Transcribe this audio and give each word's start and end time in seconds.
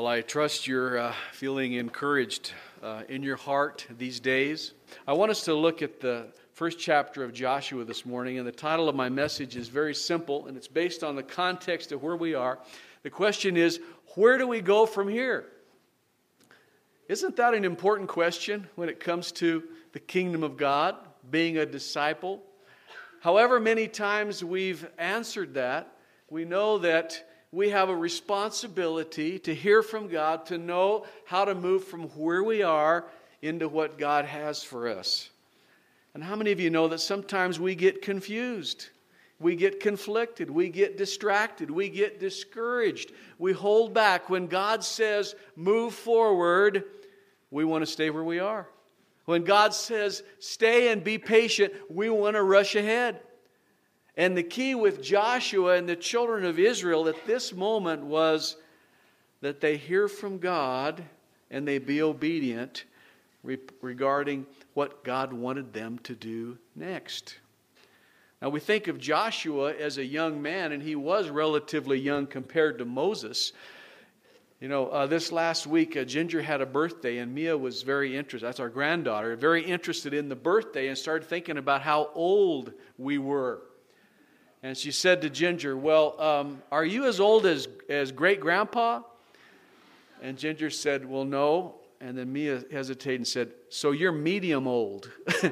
Well, 0.00 0.08
I 0.08 0.22
trust 0.22 0.66
you're 0.66 0.96
uh, 0.96 1.14
feeling 1.30 1.74
encouraged 1.74 2.54
uh, 2.82 3.02
in 3.10 3.22
your 3.22 3.36
heart 3.36 3.86
these 3.98 4.18
days. 4.18 4.72
I 5.06 5.12
want 5.12 5.30
us 5.30 5.44
to 5.44 5.52
look 5.52 5.82
at 5.82 6.00
the 6.00 6.28
first 6.54 6.78
chapter 6.78 7.22
of 7.22 7.34
Joshua 7.34 7.84
this 7.84 8.06
morning, 8.06 8.38
and 8.38 8.48
the 8.48 8.50
title 8.50 8.88
of 8.88 8.94
my 8.94 9.10
message 9.10 9.56
is 9.56 9.68
very 9.68 9.94
simple, 9.94 10.46
and 10.46 10.56
it's 10.56 10.68
based 10.68 11.04
on 11.04 11.16
the 11.16 11.22
context 11.22 11.92
of 11.92 12.02
where 12.02 12.16
we 12.16 12.32
are. 12.32 12.58
The 13.02 13.10
question 13.10 13.58
is, 13.58 13.78
where 14.14 14.38
do 14.38 14.48
we 14.48 14.62
go 14.62 14.86
from 14.86 15.06
here? 15.06 15.44
Isn't 17.06 17.36
that 17.36 17.52
an 17.52 17.66
important 17.66 18.08
question 18.08 18.68
when 18.76 18.88
it 18.88 19.00
comes 19.00 19.30
to 19.32 19.64
the 19.92 20.00
kingdom 20.00 20.42
of 20.42 20.56
God, 20.56 20.96
being 21.30 21.58
a 21.58 21.66
disciple? 21.66 22.42
However, 23.20 23.60
many 23.60 23.86
times 23.86 24.42
we've 24.42 24.88
answered 24.96 25.52
that, 25.52 25.94
we 26.30 26.46
know 26.46 26.78
that 26.78 27.22
we 27.52 27.70
have 27.70 27.88
a 27.88 27.96
responsibility 27.96 29.38
to 29.40 29.54
hear 29.54 29.82
from 29.82 30.08
God, 30.08 30.46
to 30.46 30.58
know 30.58 31.04
how 31.24 31.44
to 31.44 31.54
move 31.54 31.84
from 31.84 32.04
where 32.10 32.44
we 32.44 32.62
are 32.62 33.04
into 33.42 33.68
what 33.68 33.98
God 33.98 34.24
has 34.24 34.62
for 34.62 34.88
us. 34.88 35.30
And 36.14 36.22
how 36.22 36.36
many 36.36 36.52
of 36.52 36.60
you 36.60 36.70
know 36.70 36.88
that 36.88 37.00
sometimes 37.00 37.58
we 37.58 37.74
get 37.74 38.02
confused? 38.02 38.88
We 39.40 39.56
get 39.56 39.80
conflicted. 39.80 40.50
We 40.50 40.68
get 40.68 40.98
distracted. 40.98 41.70
We 41.70 41.88
get 41.88 42.20
discouraged. 42.20 43.12
We 43.38 43.52
hold 43.52 43.94
back. 43.94 44.28
When 44.28 44.46
God 44.46 44.84
says, 44.84 45.34
move 45.56 45.94
forward, 45.94 46.84
we 47.50 47.64
want 47.64 47.82
to 47.82 47.90
stay 47.90 48.10
where 48.10 48.24
we 48.24 48.38
are. 48.38 48.68
When 49.24 49.44
God 49.44 49.74
says, 49.74 50.22
stay 50.40 50.92
and 50.92 51.02
be 51.02 51.18
patient, 51.18 51.72
we 51.88 52.10
want 52.10 52.36
to 52.36 52.42
rush 52.42 52.74
ahead. 52.74 53.20
And 54.20 54.36
the 54.36 54.42
key 54.42 54.74
with 54.74 55.02
Joshua 55.02 55.76
and 55.76 55.88
the 55.88 55.96
children 55.96 56.44
of 56.44 56.58
Israel 56.58 57.08
at 57.08 57.24
this 57.24 57.54
moment 57.54 58.02
was 58.02 58.56
that 59.40 59.62
they 59.62 59.78
hear 59.78 60.08
from 60.08 60.36
God 60.36 61.02
and 61.50 61.66
they 61.66 61.78
be 61.78 62.02
obedient 62.02 62.84
regarding 63.80 64.44
what 64.74 65.04
God 65.04 65.32
wanted 65.32 65.72
them 65.72 66.00
to 66.00 66.14
do 66.14 66.58
next. 66.76 67.38
Now, 68.42 68.50
we 68.50 68.60
think 68.60 68.88
of 68.88 68.98
Joshua 68.98 69.74
as 69.74 69.96
a 69.96 70.04
young 70.04 70.42
man, 70.42 70.72
and 70.72 70.82
he 70.82 70.96
was 70.96 71.30
relatively 71.30 71.98
young 71.98 72.26
compared 72.26 72.76
to 72.76 72.84
Moses. 72.84 73.54
You 74.60 74.68
know, 74.68 74.88
uh, 74.88 75.06
this 75.06 75.32
last 75.32 75.66
week, 75.66 75.96
uh, 75.96 76.04
Ginger 76.04 76.42
had 76.42 76.60
a 76.60 76.66
birthday, 76.66 77.16
and 77.18 77.34
Mia 77.34 77.56
was 77.56 77.82
very 77.82 78.14
interested. 78.14 78.46
That's 78.46 78.60
our 78.60 78.68
granddaughter, 78.68 79.34
very 79.34 79.64
interested 79.64 80.12
in 80.12 80.28
the 80.28 80.36
birthday 80.36 80.88
and 80.88 80.98
started 80.98 81.26
thinking 81.26 81.56
about 81.56 81.80
how 81.80 82.10
old 82.14 82.74
we 82.98 83.16
were. 83.16 83.62
And 84.62 84.76
she 84.76 84.90
said 84.90 85.22
to 85.22 85.30
Ginger, 85.30 85.76
Well, 85.76 86.20
um, 86.20 86.62
are 86.70 86.84
you 86.84 87.06
as 87.06 87.18
old 87.20 87.46
as, 87.46 87.66
as 87.88 88.12
great 88.12 88.40
grandpa? 88.40 89.00
And 90.22 90.36
Ginger 90.36 90.70
said, 90.70 91.08
Well, 91.08 91.24
no. 91.24 91.76
And 92.00 92.16
then 92.16 92.32
Mia 92.32 92.62
hesitated 92.70 93.20
and 93.20 93.28
said, 93.28 93.52
So 93.68 93.92
you're 93.92 94.12
medium 94.12 94.66
old. 94.66 95.10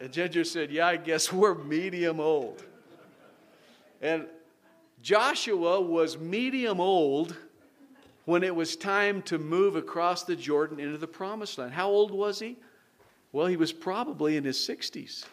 and 0.00 0.12
Ginger 0.12 0.44
said, 0.44 0.70
Yeah, 0.70 0.88
I 0.88 0.96
guess 0.96 1.32
we're 1.32 1.54
medium 1.54 2.20
old. 2.20 2.62
And 4.00 4.26
Joshua 5.02 5.80
was 5.80 6.18
medium 6.18 6.80
old 6.80 7.36
when 8.26 8.42
it 8.42 8.54
was 8.54 8.76
time 8.76 9.22
to 9.22 9.38
move 9.38 9.76
across 9.76 10.24
the 10.24 10.36
Jordan 10.36 10.78
into 10.78 10.98
the 10.98 11.06
promised 11.06 11.56
land. 11.56 11.72
How 11.72 11.88
old 11.88 12.10
was 12.10 12.38
he? 12.38 12.58
Well, 13.32 13.46
he 13.46 13.56
was 13.56 13.72
probably 13.72 14.36
in 14.36 14.44
his 14.44 14.58
60s. 14.58 15.24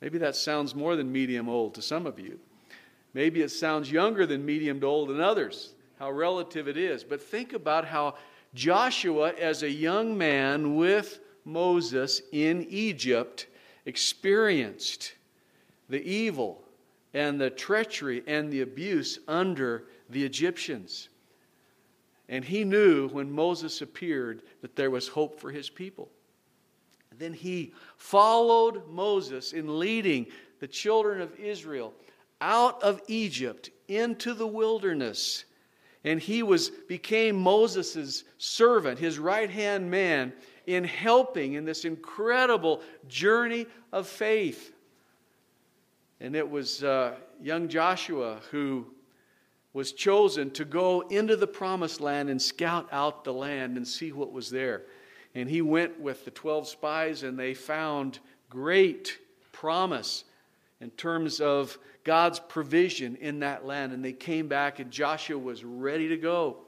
Maybe 0.00 0.18
that 0.18 0.36
sounds 0.36 0.74
more 0.74 0.96
than 0.96 1.12
medium 1.12 1.48
old 1.48 1.74
to 1.74 1.82
some 1.82 2.06
of 2.06 2.18
you. 2.18 2.38
Maybe 3.12 3.42
it 3.42 3.50
sounds 3.50 3.90
younger 3.90 4.24
than 4.26 4.44
medium 4.44 4.80
to 4.80 4.86
old 4.86 5.10
in 5.10 5.20
others, 5.20 5.74
how 5.98 6.10
relative 6.10 6.68
it 6.68 6.76
is. 6.76 7.04
But 7.04 7.20
think 7.20 7.52
about 7.52 7.84
how 7.84 8.14
Joshua, 8.54 9.32
as 9.34 9.62
a 9.62 9.70
young 9.70 10.16
man 10.16 10.76
with 10.76 11.20
Moses 11.44 12.22
in 12.32 12.66
Egypt, 12.68 13.46
experienced 13.84 15.14
the 15.88 16.02
evil 16.02 16.62
and 17.12 17.40
the 17.40 17.50
treachery 17.50 18.22
and 18.26 18.50
the 18.50 18.60
abuse 18.62 19.18
under 19.26 19.84
the 20.08 20.24
Egyptians. 20.24 21.08
And 22.28 22.44
he 22.44 22.64
knew 22.64 23.08
when 23.08 23.30
Moses 23.30 23.82
appeared 23.82 24.42
that 24.62 24.76
there 24.76 24.90
was 24.90 25.08
hope 25.08 25.40
for 25.40 25.50
his 25.50 25.68
people. 25.68 26.08
Then 27.20 27.34
he 27.34 27.74
followed 27.98 28.88
Moses 28.88 29.52
in 29.52 29.78
leading 29.78 30.26
the 30.58 30.66
children 30.66 31.20
of 31.20 31.38
Israel 31.38 31.92
out 32.40 32.82
of 32.82 33.02
Egypt 33.08 33.68
into 33.88 34.32
the 34.32 34.46
wilderness. 34.46 35.44
And 36.02 36.18
he 36.18 36.42
was 36.42 36.70
became 36.70 37.36
Moses' 37.36 38.24
servant, 38.38 38.98
his 38.98 39.18
right-hand 39.18 39.90
man, 39.90 40.32
in 40.66 40.82
helping 40.82 41.52
in 41.52 41.66
this 41.66 41.84
incredible 41.84 42.80
journey 43.06 43.66
of 43.92 44.06
faith. 44.06 44.72
And 46.20 46.34
it 46.34 46.48
was 46.48 46.82
uh, 46.82 47.16
young 47.42 47.68
Joshua 47.68 48.38
who 48.50 48.86
was 49.74 49.92
chosen 49.92 50.50
to 50.52 50.64
go 50.64 51.02
into 51.02 51.36
the 51.36 51.46
promised 51.46 52.00
land 52.00 52.30
and 52.30 52.40
scout 52.40 52.88
out 52.90 53.24
the 53.24 53.32
land 53.32 53.76
and 53.76 53.86
see 53.86 54.10
what 54.10 54.32
was 54.32 54.48
there. 54.48 54.84
And 55.34 55.48
he 55.48 55.62
went 55.62 56.00
with 56.00 56.24
the 56.24 56.30
12 56.30 56.68
spies, 56.68 57.22
and 57.22 57.38
they 57.38 57.54
found 57.54 58.18
great 58.48 59.18
promise 59.52 60.24
in 60.80 60.90
terms 60.90 61.40
of 61.40 61.78
God's 62.04 62.40
provision 62.40 63.16
in 63.16 63.40
that 63.40 63.64
land. 63.64 63.92
And 63.92 64.04
they 64.04 64.12
came 64.12 64.48
back, 64.48 64.80
and 64.80 64.90
Joshua 64.90 65.38
was 65.38 65.64
ready 65.64 66.08
to 66.08 66.16
go. 66.16 66.58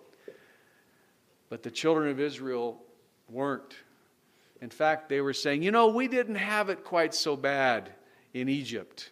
But 1.48 1.62
the 1.62 1.70
children 1.70 2.10
of 2.10 2.20
Israel 2.20 2.80
weren't. 3.28 3.74
In 4.60 4.70
fact, 4.70 5.08
they 5.08 5.20
were 5.20 5.32
saying, 5.32 5.62
you 5.62 5.72
know, 5.72 5.88
we 5.88 6.06
didn't 6.06 6.36
have 6.36 6.68
it 6.68 6.84
quite 6.84 7.14
so 7.14 7.36
bad 7.36 7.90
in 8.32 8.48
Egypt. 8.48 9.10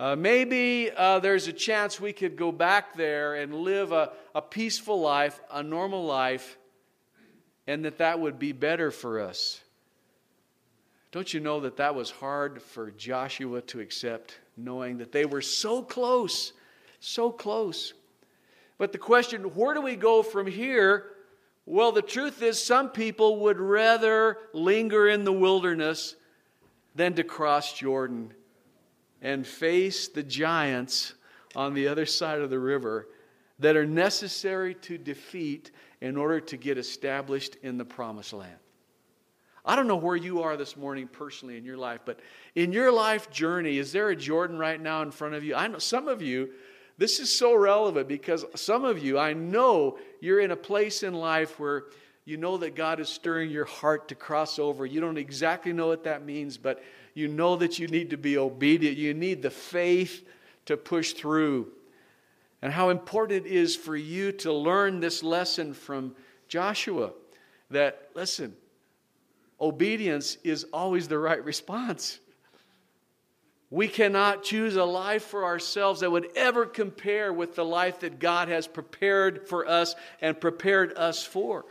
Uh, 0.00 0.16
maybe 0.16 0.90
uh, 0.96 1.18
there's 1.20 1.46
a 1.46 1.52
chance 1.52 2.00
we 2.00 2.12
could 2.12 2.36
go 2.36 2.50
back 2.50 2.96
there 2.96 3.34
and 3.34 3.54
live 3.54 3.92
a, 3.92 4.10
a 4.34 4.42
peaceful 4.42 4.98
life, 4.98 5.38
a 5.52 5.62
normal 5.62 6.04
life, 6.04 6.56
and 7.70 7.84
that 7.84 7.98
that 7.98 8.18
would 8.18 8.36
be 8.36 8.50
better 8.50 8.90
for 8.90 9.20
us. 9.20 9.60
Don't 11.12 11.32
you 11.32 11.38
know 11.38 11.60
that 11.60 11.76
that 11.76 11.94
was 11.94 12.10
hard 12.10 12.60
for 12.60 12.90
Joshua 12.90 13.60
to 13.62 13.78
accept, 13.78 14.40
knowing 14.56 14.98
that 14.98 15.12
they 15.12 15.24
were 15.24 15.40
so 15.40 15.80
close, 15.80 16.52
so 16.98 17.30
close? 17.30 17.94
But 18.76 18.90
the 18.90 18.98
question, 18.98 19.42
where 19.54 19.72
do 19.72 19.82
we 19.82 19.94
go 19.94 20.24
from 20.24 20.48
here? 20.48 21.12
Well, 21.64 21.92
the 21.92 22.02
truth 22.02 22.42
is, 22.42 22.60
some 22.60 22.88
people 22.88 23.38
would 23.42 23.60
rather 23.60 24.38
linger 24.52 25.08
in 25.08 25.22
the 25.22 25.32
wilderness 25.32 26.16
than 26.96 27.14
to 27.14 27.22
cross 27.22 27.72
Jordan 27.72 28.34
and 29.22 29.46
face 29.46 30.08
the 30.08 30.24
giants 30.24 31.14
on 31.54 31.74
the 31.74 31.86
other 31.86 32.06
side 32.06 32.40
of 32.40 32.50
the 32.50 32.58
river 32.58 33.06
that 33.60 33.76
are 33.76 33.86
necessary 33.86 34.74
to 34.74 34.98
defeat 34.98 35.70
in 36.00 36.16
order 36.16 36.40
to 36.40 36.56
get 36.56 36.78
established 36.78 37.56
in 37.62 37.78
the 37.78 37.84
promised 37.84 38.32
land. 38.32 38.56
I 39.64 39.76
don't 39.76 39.86
know 39.86 39.96
where 39.96 40.16
you 40.16 40.42
are 40.42 40.56
this 40.56 40.76
morning 40.76 41.06
personally 41.06 41.58
in 41.58 41.64
your 41.64 41.76
life, 41.76 42.00
but 42.06 42.20
in 42.54 42.72
your 42.72 42.90
life 42.90 43.30
journey, 43.30 43.76
is 43.76 43.92
there 43.92 44.08
a 44.08 44.16
Jordan 44.16 44.58
right 44.58 44.80
now 44.80 45.02
in 45.02 45.10
front 45.10 45.34
of 45.34 45.44
you? 45.44 45.54
I 45.54 45.66
know 45.66 45.78
some 45.78 46.08
of 46.08 46.22
you, 46.22 46.50
this 46.96 47.20
is 47.20 47.36
so 47.36 47.54
relevant 47.54 48.08
because 48.08 48.44
some 48.54 48.84
of 48.84 48.98
you, 48.98 49.18
I 49.18 49.34
know 49.34 49.98
you're 50.20 50.40
in 50.40 50.50
a 50.50 50.56
place 50.56 51.02
in 51.02 51.12
life 51.12 51.60
where 51.60 51.84
you 52.24 52.38
know 52.38 52.56
that 52.58 52.74
God 52.74 53.00
is 53.00 53.08
stirring 53.08 53.50
your 53.50 53.64
heart 53.66 54.08
to 54.08 54.14
cross 54.14 54.58
over. 54.58 54.86
You 54.86 55.00
don't 55.00 55.18
exactly 55.18 55.72
know 55.72 55.88
what 55.88 56.04
that 56.04 56.24
means, 56.24 56.56
but 56.56 56.82
you 57.14 57.28
know 57.28 57.56
that 57.56 57.78
you 57.78 57.86
need 57.88 58.10
to 58.10 58.16
be 58.16 58.38
obedient. 58.38 58.96
You 58.96 59.12
need 59.12 59.42
the 59.42 59.50
faith 59.50 60.26
to 60.66 60.76
push 60.76 61.12
through 61.12 61.72
and 62.62 62.72
how 62.72 62.90
important 62.90 63.46
it 63.46 63.50
is 63.50 63.74
for 63.74 63.96
you 63.96 64.32
to 64.32 64.52
learn 64.52 65.00
this 65.00 65.22
lesson 65.22 65.72
from 65.72 66.14
Joshua 66.48 67.12
that, 67.70 68.10
listen, 68.14 68.54
obedience 69.60 70.36
is 70.44 70.64
always 70.72 71.08
the 71.08 71.18
right 71.18 71.42
response. 71.42 72.18
We 73.70 73.86
cannot 73.86 74.42
choose 74.42 74.74
a 74.74 74.84
life 74.84 75.22
for 75.22 75.44
ourselves 75.44 76.00
that 76.00 76.10
would 76.10 76.28
ever 76.34 76.66
compare 76.66 77.32
with 77.32 77.54
the 77.54 77.64
life 77.64 78.00
that 78.00 78.18
God 78.18 78.48
has 78.48 78.66
prepared 78.66 79.48
for 79.48 79.66
us 79.66 79.94
and 80.20 80.38
prepared 80.38 80.98
us 80.98 81.24
for. 81.24 81.64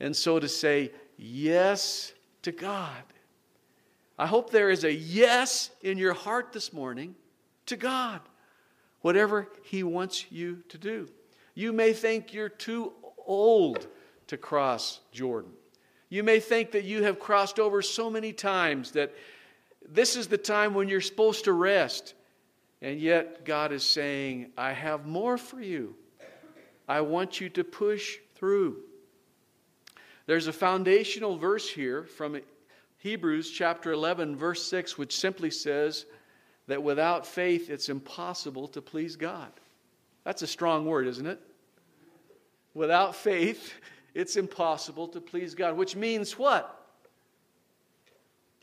And 0.00 0.14
so 0.14 0.40
to 0.40 0.48
say 0.48 0.90
yes 1.16 2.12
to 2.42 2.52
God. 2.52 3.02
I 4.18 4.26
hope 4.26 4.50
there 4.50 4.70
is 4.70 4.82
a 4.84 4.92
yes 4.92 5.70
in 5.82 5.98
your 5.98 6.14
heart 6.14 6.52
this 6.52 6.72
morning 6.72 7.14
to 7.66 7.76
God 7.76 8.20
whatever 9.00 9.48
He 9.62 9.82
wants 9.82 10.26
you 10.30 10.62
to 10.68 10.78
do. 10.78 11.08
You 11.54 11.72
may 11.72 11.92
think 11.92 12.32
you're 12.32 12.48
too 12.48 12.92
old 13.26 13.86
to 14.26 14.36
cross 14.36 15.00
Jordan. 15.12 15.52
You 16.08 16.22
may 16.22 16.40
think 16.40 16.70
that 16.72 16.84
you 16.84 17.02
have 17.02 17.18
crossed 17.18 17.58
over 17.58 17.82
so 17.82 18.10
many 18.10 18.32
times 18.32 18.92
that 18.92 19.14
this 19.88 20.16
is 20.16 20.28
the 20.28 20.38
time 20.38 20.74
when 20.74 20.88
you're 20.88 21.00
supposed 21.00 21.44
to 21.44 21.52
rest. 21.52 22.14
And 22.82 23.00
yet, 23.00 23.44
God 23.44 23.72
is 23.72 23.82
saying, 23.82 24.52
I 24.56 24.72
have 24.72 25.06
more 25.06 25.38
for 25.38 25.60
you. 25.60 25.94
I 26.88 27.00
want 27.00 27.40
you 27.40 27.48
to 27.50 27.64
push 27.64 28.18
through. 28.34 28.82
There's 30.26 30.46
a 30.46 30.52
foundational 30.52 31.36
verse 31.36 31.68
here 31.68 32.04
from 32.04 32.40
Hebrews 32.98 33.50
chapter 33.50 33.92
11, 33.92 34.36
verse 34.36 34.66
6, 34.68 34.98
which 34.98 35.16
simply 35.16 35.50
says 35.50 36.06
that 36.66 36.82
without 36.82 37.26
faith 37.26 37.70
it's 37.70 37.88
impossible 37.88 38.68
to 38.68 38.82
please 38.82 39.16
God. 39.16 39.50
That's 40.24 40.42
a 40.42 40.46
strong 40.46 40.86
word, 40.86 41.06
isn't 41.06 41.26
it? 41.26 41.40
Without 42.74 43.14
faith, 43.14 43.72
it's 44.14 44.36
impossible 44.36 45.08
to 45.08 45.20
please 45.20 45.54
God, 45.54 45.76
which 45.76 45.96
means 45.96 46.38
what? 46.38 46.72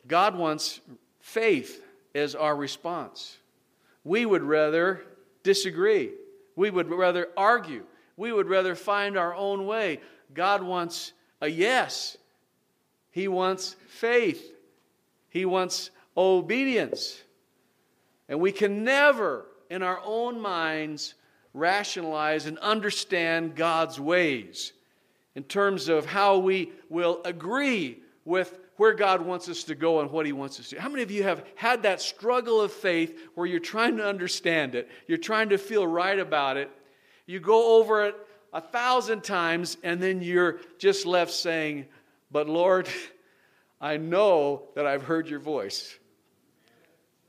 God 0.07 0.35
wants 0.35 0.81
faith 1.19 1.83
as 2.13 2.35
our 2.35 2.55
response. 2.55 3.37
We 4.03 4.25
would 4.25 4.43
rather 4.43 5.01
disagree. 5.43 6.11
We 6.55 6.69
would 6.69 6.89
rather 6.89 7.29
argue. 7.37 7.83
We 8.17 8.31
would 8.31 8.47
rather 8.47 8.75
find 8.75 9.17
our 9.17 9.33
own 9.33 9.65
way. 9.65 10.01
God 10.33 10.61
wants 10.61 11.13
a 11.41 11.47
yes. 11.47 12.17
He 13.11 13.27
wants 13.27 13.75
faith. 13.87 14.53
He 15.29 15.45
wants 15.45 15.89
obedience. 16.15 17.21
And 18.29 18.39
we 18.39 18.51
can 18.51 18.83
never, 18.83 19.45
in 19.69 19.83
our 19.83 19.99
own 20.03 20.39
minds, 20.39 21.15
rationalize 21.53 22.45
and 22.45 22.57
understand 22.59 23.55
God's 23.55 23.99
ways 23.99 24.73
in 25.35 25.43
terms 25.43 25.89
of 25.89 26.05
how 26.05 26.37
we 26.37 26.71
will 26.89 27.21
agree 27.25 27.99
with 28.25 28.59
where 28.77 28.93
God 28.93 29.21
wants 29.21 29.49
us 29.49 29.63
to 29.65 29.75
go 29.75 29.99
and 29.99 30.09
what 30.11 30.25
He 30.25 30.31
wants 30.31 30.59
us 30.59 30.69
to 30.69 30.75
do. 30.75 30.81
How 30.81 30.89
many 30.89 31.03
of 31.03 31.11
you 31.11 31.23
have 31.23 31.45
had 31.55 31.83
that 31.83 32.01
struggle 32.01 32.61
of 32.61 32.71
faith 32.71 33.19
where 33.35 33.45
you're 33.45 33.59
trying 33.59 33.97
to 33.97 34.07
understand 34.07 34.75
it, 34.75 34.89
you're 35.07 35.17
trying 35.17 35.49
to 35.49 35.57
feel 35.57 35.85
right 35.85 36.17
about 36.17 36.57
it, 36.57 36.71
you 37.25 37.39
go 37.39 37.79
over 37.79 38.05
it 38.05 38.15
a 38.51 38.61
thousand 38.61 39.23
times, 39.23 39.77
and 39.83 40.01
then 40.01 40.21
you're 40.21 40.59
just 40.77 41.05
left 41.05 41.31
saying, 41.31 41.85
But 42.31 42.49
Lord, 42.49 42.87
I 43.81 43.97
know 43.97 44.63
that 44.75 44.85
I've 44.85 45.03
heard 45.03 45.27
your 45.27 45.39
voice. 45.39 45.97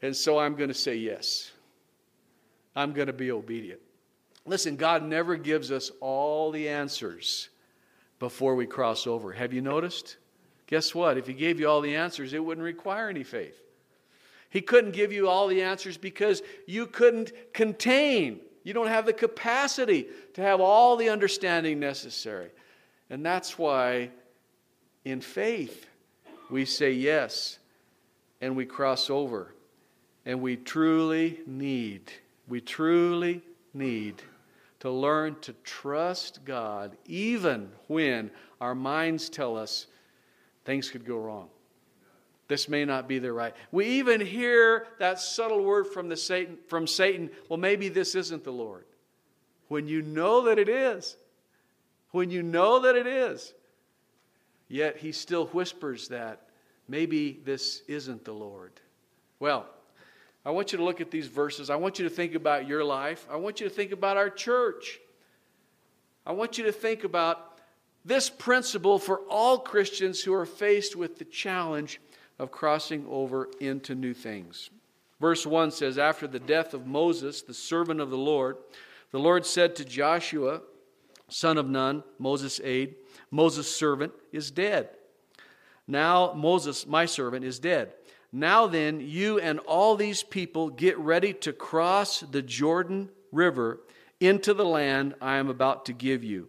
And 0.05 0.15
so 0.15 0.39
I'm 0.39 0.55
going 0.55 0.69
to 0.69 0.75
say 0.75 0.97
yes. 0.97 1.51
I'm 2.77 2.93
going 2.93 3.07
to 3.07 3.15
be 3.15 3.33
obedient. 3.33 3.81
Listen, 4.45 4.77
God 4.77 5.03
never 5.03 5.35
gives 5.37 5.73
us 5.73 5.91
all 5.99 6.51
the 6.51 6.69
answers 6.69 7.49
before 8.19 8.55
we 8.55 8.67
cross 8.67 9.07
over. 9.07 9.33
Have 9.33 9.55
you 9.55 9.63
noticed? 9.63 10.19
Guess 10.67 10.95
what? 10.95 11.17
If 11.17 11.27
He 11.27 11.33
gave 11.33 11.59
you 11.59 11.71
all 11.71 11.81
the 11.81 11.97
answers, 11.97 12.35
it 12.35 12.45
wouldn't 12.45 12.67
require 12.67 13.09
any 13.09 13.23
faith. 13.23 13.59
He 14.51 14.61
couldn't 14.61 14.91
give 14.91 15.11
you 15.11 15.27
all 15.27 15.49
the 15.49 15.63
answers 15.63 15.97
because 15.97 16.43
you 16.67 16.87
couldn't 16.87 17.33
contain, 17.55 18.41
you 18.63 18.75
don't 18.75 18.89
have 18.89 19.07
the 19.07 19.15
capacity 19.15 20.09
to 20.35 20.43
have 20.43 20.61
all 20.61 20.99
the 20.99 21.09
understanding 21.09 21.81
necessary. 21.81 22.51
And 23.09 23.25
that's 23.25 23.59
why 23.59 24.11
in 25.03 25.23
faith 25.23 25.87
we 26.51 26.67
say 26.67 26.93
yes 26.93 27.59
and 28.43 28.55
we 28.55 28.67
cross 28.67 29.09
over. 29.09 29.55
And 30.27 30.41
we 30.41 30.57
truly 30.57 31.41
need, 31.47 32.13
we 32.49 32.61
truly 32.61 33.43
need 33.73 34.23
to 34.81 34.91
learn 34.91 35.37
to 35.43 35.53
trust 35.65 36.45
God 36.45 36.97
even 37.07 37.71
when 37.89 38.31
our 38.61 38.75
minds 38.75 39.29
tell 39.29 39.57
us 39.57 39.87
things 40.65 40.91
could 40.91 41.05
go 41.05 41.19
wrong. 41.19 41.49
This 42.49 42.69
may 42.69 42.85
not 42.85 43.09
be 43.09 43.19
the 43.19 43.33
right. 43.33 43.55
We 43.73 43.87
even 43.87 44.21
hear 44.21 44.87
that 44.99 45.19
subtle 45.19 45.63
word 45.63 45.87
from, 45.87 46.09
the 46.09 46.17
Satan, 46.17 46.59
from 46.69 46.87
Satan, 46.87 47.31
well, 47.49 47.59
maybe 47.59 47.89
this 47.89 48.15
isn't 48.15 48.45
the 48.45 48.53
Lord. 48.53 48.85
When 49.69 49.89
you 49.89 50.03
know 50.03 50.43
that 50.43 50.59
it 50.59 50.69
is, 50.69 51.17
when 52.11 52.31
you 52.31 52.43
know 52.43 52.81
that 52.81 52.97
it 52.97 53.07
is, 53.07 53.55
yet 54.69 54.99
he 54.99 55.13
still 55.13 55.47
whispers 55.47 56.09
that 56.09 56.43
maybe 56.87 57.41
this 57.45 57.83
isn't 57.89 58.25
the 58.25 58.33
Lord. 58.35 58.73
Well, 59.41 59.67
I 60.45 60.51
want 60.51 60.73
you 60.73 60.79
to 60.79 60.85
look 60.85 61.01
at 61.01 61.11
these 61.11 61.27
verses. 61.27 61.71
I 61.71 61.77
want 61.77 61.99
you 61.99 62.05
to 62.09 62.15
think 62.15 62.35
about 62.35 62.69
your 62.69 62.85
life. 62.85 63.27
I 63.31 63.37
want 63.37 63.61
you 63.61 63.69
to 63.69 63.75
think 63.75 63.93
about 63.93 64.17
our 64.17 64.29
church. 64.29 65.01
I 66.27 66.33
want 66.33 66.59
you 66.59 66.65
to 66.65 66.73
think 66.73 67.05
about 67.05 67.59
this 68.05 68.29
principle 68.29 68.99
for 68.99 69.21
all 69.31 69.59
Christians 69.59 70.21
who 70.21 70.35
are 70.35 70.47
faced 70.47 70.97
with 70.97 71.19
the 71.19 71.25
challenge 71.25 72.01
of 72.39 72.51
crossing 72.51 73.07
over 73.09 73.49
into 73.61 73.95
new 73.95 74.13
things. 74.13 74.71
Verse 75.21 75.47
1 75.47 75.71
says 75.71 75.97
After 75.97 76.27
the 76.27 76.41
death 76.41 76.75
of 76.75 76.87
Moses, 76.87 77.43
the 77.43 77.55
servant 77.55 78.01
of 78.01 78.11
the 78.11 78.19
Lord, 78.19 78.59
the 79.11 79.19
Lord 79.19 79.47
said 79.47 79.77
to 79.77 79.85
Joshua, 79.85 80.61
son 81.29 81.57
of 81.57 81.69
Nun, 81.69 82.03
Moses' 82.19 82.61
aide, 82.63 82.97
Moses' 83.31 83.75
servant, 83.75 84.13
is 84.33 84.51
dead. 84.51 84.91
Now, 85.87 86.33
Moses, 86.35 86.87
my 86.87 87.07
servant, 87.07 87.45
is 87.45 87.59
dead. 87.59 87.93
Now 88.37 88.67
then, 88.67 88.99
you 88.99 89.39
and 89.39 89.61
all 89.61 89.95
these 89.95 90.25
people 90.25 90.69
get 90.69 90.99
ready 90.99 91.33
to 91.35 91.53
cross 91.53 92.19
the 92.19 92.43
Jordan 92.43 93.11
River 93.31 93.79
into 94.19 94.53
the 94.53 94.65
land 94.65 95.15
I 95.21 95.37
am 95.37 95.49
about 95.49 95.87
to 95.87 95.93
give 95.93 96.25
you. 96.25 96.49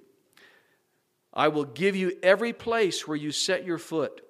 I 1.32 1.48
will 1.50 1.64
give 1.64 1.96
you 1.96 2.18
every 2.24 2.54
place 2.54 3.08
where 3.08 3.16
you 3.16 3.32
set 3.32 3.66
your 3.66 3.78
foot. 3.78 4.22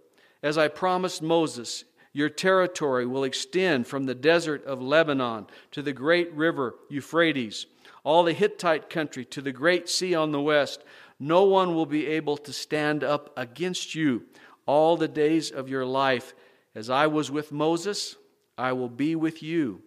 As 0.44 0.58
I 0.58 0.68
promised 0.68 1.22
Moses, 1.22 1.86
your 2.12 2.28
territory 2.28 3.06
will 3.06 3.24
extend 3.24 3.88
from 3.88 4.04
the 4.04 4.16
desert 4.16 4.66
of 4.66 4.82
Lebanon 4.82 5.48
to 5.72 5.82
the 5.82 5.94
great 5.94 6.34
river 6.34 6.76
Euphrates, 6.90 7.68
all 8.04 8.26
the 8.26 8.34
Hittite 8.34 8.90
country 8.90 9.24
to 9.24 9.42
the 9.42 9.54
great 9.54 9.88
sea 9.88 10.14
on 10.14 10.34
the 10.34 10.42
west. 10.42 10.84
No 11.22 11.46
one 11.46 11.74
will 11.74 11.86
be 11.86 12.06
able 12.08 12.36
to 12.36 12.52
stand 12.52 13.02
up 13.02 13.32
against 13.38 13.96
you 13.96 14.24
all 14.66 14.98
the 14.98 15.08
days 15.08 15.52
of 15.52 15.70
your 15.70 15.86
life. 15.86 16.34
As 16.76 16.90
I 16.90 17.08
was 17.08 17.32
with 17.32 17.52
Moses, 17.52 18.16
I 18.58 18.74
will 18.74 18.90
be 18.90 19.16
with 19.16 19.42
you. 19.42 19.82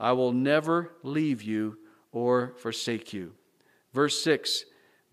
I 0.00 0.12
will 0.12 0.32
never 0.32 0.94
leave 1.02 1.42
you 1.42 1.78
or 2.10 2.54
forsake 2.56 3.12
you. 3.12 3.32
Verse 3.92 4.20
6 4.22 4.64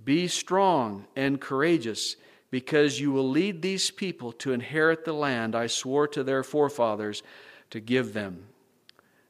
be 0.04 0.28
strong 0.28 1.06
and 1.16 1.42
courageous, 1.42 2.16
because 2.52 3.00
you 3.00 3.12
will 3.12 3.30
lead 3.30 3.62
these 3.62 3.92
people 3.92 4.32
to 4.34 4.54
inherit 4.54 5.06
the 5.06 5.14
land 5.14 5.56
I 5.56 5.68
swore 5.68 6.08
to 6.10 6.24
their 6.24 6.44
forefathers 6.44 7.22
to 7.70 7.80
give 7.80 8.14
them. 8.14 8.46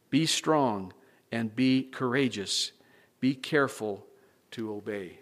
Be 0.09 0.25
strong 0.25 0.93
and 1.31 1.55
be 1.55 1.83
courageous. 1.83 2.71
Be 3.19 3.35
careful 3.35 4.05
to 4.51 4.73
obey. 4.73 5.19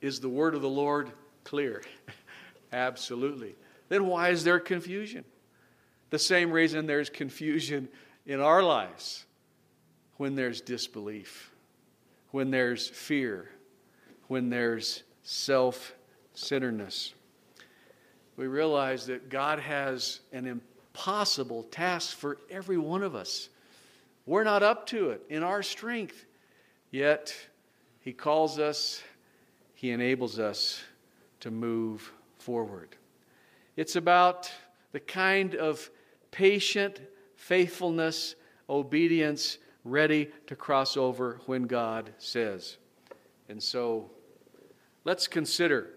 Is 0.00 0.20
the 0.20 0.28
word 0.28 0.54
of 0.54 0.62
the 0.62 0.68
Lord 0.68 1.10
clear? 1.44 1.82
Absolutely. 2.72 3.54
Then 3.88 4.06
why 4.06 4.30
is 4.30 4.44
there 4.44 4.58
confusion? 4.58 5.24
The 6.10 6.18
same 6.18 6.50
reason 6.50 6.86
there's 6.86 7.10
confusion 7.10 7.88
in 8.26 8.40
our 8.40 8.62
lives 8.62 9.24
when 10.16 10.34
there's 10.34 10.60
disbelief, 10.60 11.52
when 12.30 12.50
there's 12.50 12.88
fear, 12.88 13.50
when 14.28 14.50
there's 14.50 15.02
self 15.22 15.94
centeredness. 16.34 17.14
We 18.36 18.46
realize 18.46 19.06
that 19.06 19.30
God 19.30 19.58
has 19.60 20.20
an 20.32 20.46
impossible 20.46 21.64
task 21.64 22.16
for 22.16 22.38
every 22.50 22.78
one 22.78 23.02
of 23.02 23.14
us. 23.14 23.48
We're 24.26 24.44
not 24.44 24.62
up 24.62 24.86
to 24.88 25.10
it 25.10 25.22
in 25.30 25.42
our 25.42 25.62
strength, 25.62 26.26
yet 26.90 27.34
He 28.00 28.12
calls 28.12 28.58
us, 28.58 29.02
He 29.74 29.90
enables 29.90 30.38
us 30.38 30.82
to 31.40 31.50
move 31.50 32.12
forward. 32.38 32.96
It's 33.76 33.96
about 33.96 34.50
the 34.92 35.00
kind 35.00 35.54
of 35.54 35.90
patient 36.30 37.00
faithfulness, 37.36 38.34
obedience, 38.68 39.58
ready 39.84 40.30
to 40.46 40.56
cross 40.56 40.96
over 40.96 41.40
when 41.46 41.64
God 41.64 42.12
says. 42.18 42.78
And 43.48 43.62
so 43.62 44.10
let's 45.04 45.28
consider 45.28 45.90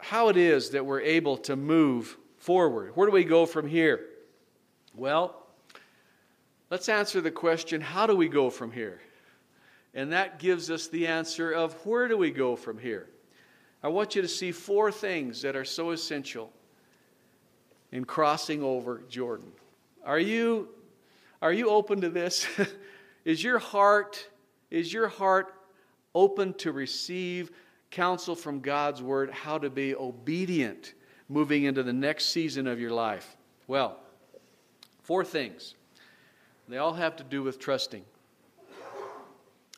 how 0.00 0.28
it 0.28 0.36
is 0.36 0.70
that 0.70 0.84
we're 0.84 1.00
able 1.00 1.36
to 1.36 1.56
move 1.56 2.16
forward. 2.38 2.92
Where 2.96 3.06
do 3.06 3.12
we 3.12 3.24
go 3.24 3.46
from 3.46 3.68
here? 3.68 4.06
Well, 4.94 5.46
let's 6.70 6.88
answer 6.88 7.20
the 7.20 7.30
question 7.30 7.80
how 7.80 8.06
do 8.06 8.16
we 8.16 8.28
go 8.28 8.50
from 8.50 8.72
here? 8.72 9.00
And 9.94 10.12
that 10.12 10.38
gives 10.38 10.70
us 10.70 10.88
the 10.88 11.06
answer 11.06 11.52
of 11.52 11.74
where 11.86 12.08
do 12.08 12.16
we 12.16 12.30
go 12.30 12.56
from 12.56 12.78
here? 12.78 13.08
I 13.82 13.88
want 13.88 14.16
you 14.16 14.22
to 14.22 14.28
see 14.28 14.52
four 14.52 14.90
things 14.90 15.42
that 15.42 15.54
are 15.54 15.64
so 15.64 15.92
essential 15.92 16.52
in 17.92 18.04
crossing 18.04 18.62
over 18.62 19.02
Jordan. 19.08 19.50
Are 20.04 20.18
you 20.18 20.68
are 21.40 21.52
you 21.52 21.70
open 21.70 22.00
to 22.00 22.08
this? 22.08 22.46
is 23.24 23.42
your 23.42 23.58
heart 23.58 24.28
is 24.70 24.92
your 24.92 25.08
heart 25.08 25.54
open 26.14 26.54
to 26.54 26.72
receive 26.72 27.50
counsel 27.90 28.34
from 28.34 28.60
God's 28.60 29.02
Word, 29.02 29.30
how 29.30 29.58
to 29.58 29.70
be 29.70 29.94
obedient 29.94 30.94
moving 31.28 31.64
into 31.64 31.82
the 31.82 31.92
next 31.92 32.26
season 32.26 32.66
of 32.66 32.80
your 32.80 32.90
life? 32.90 33.36
Well, 33.66 33.98
four 35.02 35.24
things. 35.24 35.74
They 36.68 36.78
all 36.78 36.92
have 36.92 37.16
to 37.16 37.24
do 37.24 37.42
with 37.42 37.58
trusting. 37.58 38.04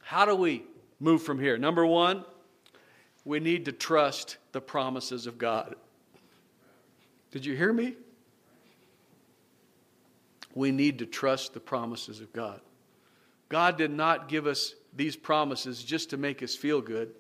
How 0.03 0.25
do 0.25 0.35
we 0.35 0.65
move 0.99 1.23
from 1.23 1.39
here? 1.39 1.57
Number 1.57 1.87
one, 1.87 2.25
we 3.25 3.39
need 3.39 3.65
to 3.67 3.73
trust 3.73 4.39
the 4.51 4.61
promises 4.61 5.27
of 5.29 5.39
God. 5.39 5.77
Did 7.31 7.45
you 7.45 7.57
hear 7.57 7.73
me? 7.73 7.95
We 10.55 10.73
need 10.73 10.99
to 10.99 11.07
trust 11.07 11.55
the 11.55 11.61
promises 11.61 12.21
of 12.21 12.33
God. 12.33 12.61
God 13.49 13.77
did 13.77 13.91
not 13.91 14.29
give 14.29 14.47
us 14.47 14.75
these 14.95 15.17
promises 15.17 15.83
just 15.83 16.11
to 16.11 16.17
make 16.17 16.43
us 16.43 16.55
feel 16.55 16.81
good 16.81 17.13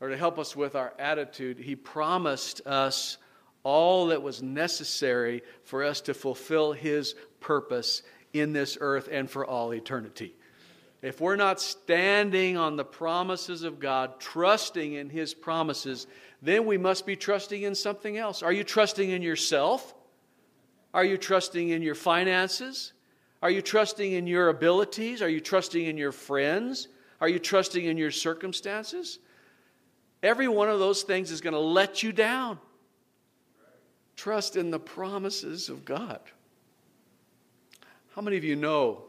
or 0.00 0.08
to 0.08 0.16
help 0.16 0.38
us 0.38 0.56
with 0.56 0.74
our 0.74 0.92
attitude. 0.98 1.58
He 1.58 1.76
promised 1.76 2.66
us 2.66 3.18
all 3.62 4.06
that 4.08 4.22
was 4.22 4.42
necessary 4.42 5.42
for 5.64 5.84
us 5.84 6.00
to 6.02 6.14
fulfill 6.14 6.72
His 6.72 7.14
purpose 7.40 8.02
in 8.32 8.52
this 8.52 8.78
earth 8.80 9.08
and 9.10 9.30
for 9.30 9.44
all 9.44 9.72
eternity. 9.72 10.34
If 11.02 11.20
we're 11.20 11.36
not 11.36 11.60
standing 11.60 12.56
on 12.58 12.76
the 12.76 12.84
promises 12.84 13.62
of 13.62 13.80
God, 13.80 14.20
trusting 14.20 14.92
in 14.94 15.08
His 15.08 15.32
promises, 15.32 16.06
then 16.42 16.66
we 16.66 16.76
must 16.76 17.06
be 17.06 17.16
trusting 17.16 17.62
in 17.62 17.74
something 17.74 18.18
else. 18.18 18.42
Are 18.42 18.52
you 18.52 18.64
trusting 18.64 19.08
in 19.08 19.22
yourself? 19.22 19.94
Are 20.92 21.04
you 21.04 21.16
trusting 21.16 21.70
in 21.70 21.82
your 21.82 21.94
finances? 21.94 22.92
Are 23.42 23.50
you 23.50 23.62
trusting 23.62 24.12
in 24.12 24.26
your 24.26 24.50
abilities? 24.50 25.22
Are 25.22 25.28
you 25.28 25.40
trusting 25.40 25.86
in 25.86 25.96
your 25.96 26.12
friends? 26.12 26.88
Are 27.20 27.28
you 27.28 27.38
trusting 27.38 27.84
in 27.84 27.96
your 27.96 28.10
circumstances? 28.10 29.18
Every 30.22 30.48
one 30.48 30.68
of 30.68 30.78
those 30.78 31.02
things 31.02 31.30
is 31.30 31.40
going 31.40 31.54
to 31.54 31.60
let 31.60 32.02
you 32.02 32.12
down. 32.12 32.58
Trust 34.16 34.56
in 34.56 34.70
the 34.70 34.78
promises 34.78 35.70
of 35.70 35.86
God. 35.86 36.20
How 38.14 38.20
many 38.20 38.36
of 38.36 38.44
you 38.44 38.56
know 38.56 39.04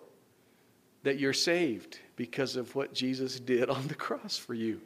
that 1.04 1.20
you're 1.20 1.34
saved 1.34 2.00
because 2.16 2.56
of 2.56 2.76
what 2.76 2.94
Jesus 2.94 3.40
did 3.40 3.70
on 3.70 3.88
the 3.88 3.96
cross 3.96 4.38
for 4.38 4.54
you? 4.54 4.82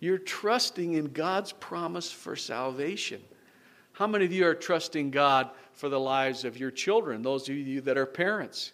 You're 0.00 0.18
trusting 0.18 0.94
in 0.94 1.06
God's 1.06 1.52
promise 1.52 2.10
for 2.10 2.36
salvation. 2.36 3.22
How 3.92 4.06
many 4.06 4.24
of 4.24 4.32
you 4.32 4.46
are 4.46 4.54
trusting 4.54 5.10
God 5.10 5.50
for 5.72 5.88
the 5.88 6.00
lives 6.00 6.44
of 6.44 6.58
your 6.58 6.70
children, 6.70 7.22
those 7.22 7.48
of 7.48 7.56
you 7.56 7.80
that 7.82 7.96
are 7.96 8.06
parents? 8.06 8.72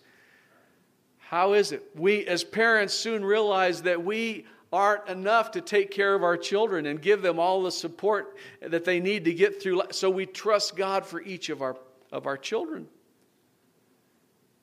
How 1.18 1.52
is 1.52 1.72
it? 1.72 1.88
We, 1.94 2.26
as 2.26 2.42
parents, 2.42 2.94
soon 2.94 3.25
realize 3.25 3.82
that 3.82 4.02
we 4.02 4.46
aren't 4.72 5.08
enough 5.08 5.52
to 5.52 5.60
take 5.60 5.90
care 5.90 6.14
of 6.14 6.22
our 6.22 6.37
children 6.37 6.87
and 6.87 7.00
give 7.00 7.22
them 7.22 7.38
all 7.38 7.62
the 7.62 7.72
support 7.72 8.37
that 8.60 8.84
they 8.84 8.99
need 8.99 9.25
to 9.26 9.34
get 9.34 9.62
through. 9.62 9.82
So 9.90 10.10
we 10.10 10.26
trust 10.26 10.76
God 10.76 11.04
for 11.04 11.20
each 11.20 11.49
of 11.50 11.62
our, 11.62 11.76
of 12.10 12.26
our 12.26 12.37
children. 12.37 12.88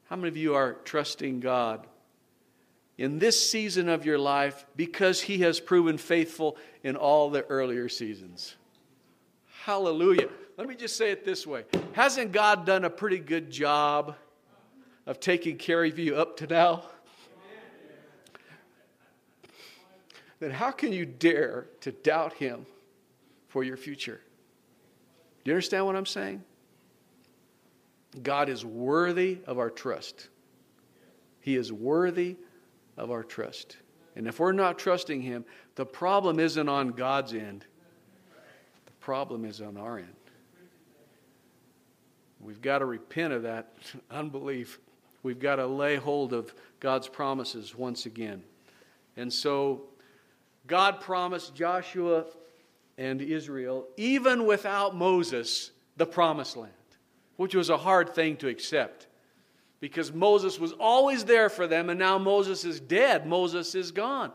How 0.09 0.15
many 0.15 0.29
of 0.29 0.37
you 0.37 0.55
are 0.55 0.73
trusting 0.85 1.39
God 1.41 1.85
in 2.97 3.19
this 3.19 3.49
season 3.49 3.89
of 3.89 4.05
your 4.05 4.17
life 4.17 4.65
because 4.75 5.21
He 5.21 5.39
has 5.39 5.59
proven 5.59 5.97
faithful 5.97 6.57
in 6.83 6.95
all 6.95 7.29
the 7.29 7.45
earlier 7.45 7.89
seasons? 7.89 8.55
Hallelujah. 9.63 10.29
Let 10.57 10.67
me 10.67 10.75
just 10.75 10.97
say 10.97 11.11
it 11.11 11.23
this 11.23 11.45
way 11.45 11.65
Hasn't 11.93 12.31
God 12.31 12.65
done 12.65 12.85
a 12.85 12.89
pretty 12.89 13.19
good 13.19 13.51
job 13.51 14.15
of 15.05 15.19
taking 15.19 15.57
care 15.57 15.83
of 15.83 15.99
you 15.99 16.15
up 16.15 16.37
to 16.37 16.47
now? 16.47 16.83
then 20.39 20.51
how 20.51 20.71
can 20.71 20.93
you 20.93 21.05
dare 21.05 21.65
to 21.81 21.91
doubt 21.91 22.33
Him 22.33 22.65
for 23.47 23.63
your 23.63 23.77
future? 23.77 24.21
Do 25.43 25.49
you 25.49 25.53
understand 25.53 25.85
what 25.85 25.95
I'm 25.95 26.05
saying? 26.05 26.43
God 28.21 28.49
is 28.49 28.65
worthy 28.65 29.39
of 29.45 29.59
our 29.59 29.69
trust. 29.69 30.29
He 31.41 31.55
is 31.55 31.71
worthy 31.71 32.35
of 32.97 33.11
our 33.11 33.23
trust. 33.23 33.77
And 34.15 34.27
if 34.27 34.39
we're 34.39 34.51
not 34.51 34.79
trusting 34.79 35.21
Him, 35.21 35.45
the 35.75 35.85
problem 35.85 36.39
isn't 36.39 36.67
on 36.67 36.89
God's 36.89 37.33
end, 37.33 37.65
the 38.85 38.91
problem 38.99 39.45
is 39.45 39.61
on 39.61 39.77
our 39.77 39.99
end. 39.99 40.13
We've 42.39 42.61
got 42.61 42.79
to 42.79 42.85
repent 42.85 43.33
of 43.33 43.43
that 43.43 43.73
unbelief. 44.11 44.79
We've 45.23 45.39
got 45.39 45.57
to 45.57 45.67
lay 45.67 45.95
hold 45.95 46.33
of 46.33 46.53
God's 46.79 47.07
promises 47.07 47.75
once 47.75 48.05
again. 48.05 48.43
And 49.15 49.31
so 49.31 49.83
God 50.67 51.01
promised 51.01 51.55
Joshua 51.55 52.25
and 52.97 53.21
Israel, 53.21 53.87
even 53.97 54.45
without 54.45 54.95
Moses, 54.95 55.71
the 55.97 56.05
promised 56.05 56.55
land, 56.57 56.71
which 57.35 57.55
was 57.55 57.69
a 57.69 57.77
hard 57.77 58.13
thing 58.13 58.37
to 58.37 58.47
accept 58.47 59.06
because 59.79 60.11
Moses 60.11 60.59
was 60.59 60.73
always 60.73 61.25
there 61.25 61.49
for 61.49 61.67
them, 61.67 61.89
and 61.89 61.99
now 61.99 62.17
Moses 62.17 62.65
is 62.65 62.79
dead. 62.79 63.27
Moses 63.27 63.75
is 63.75 63.91
gone. 63.91 64.31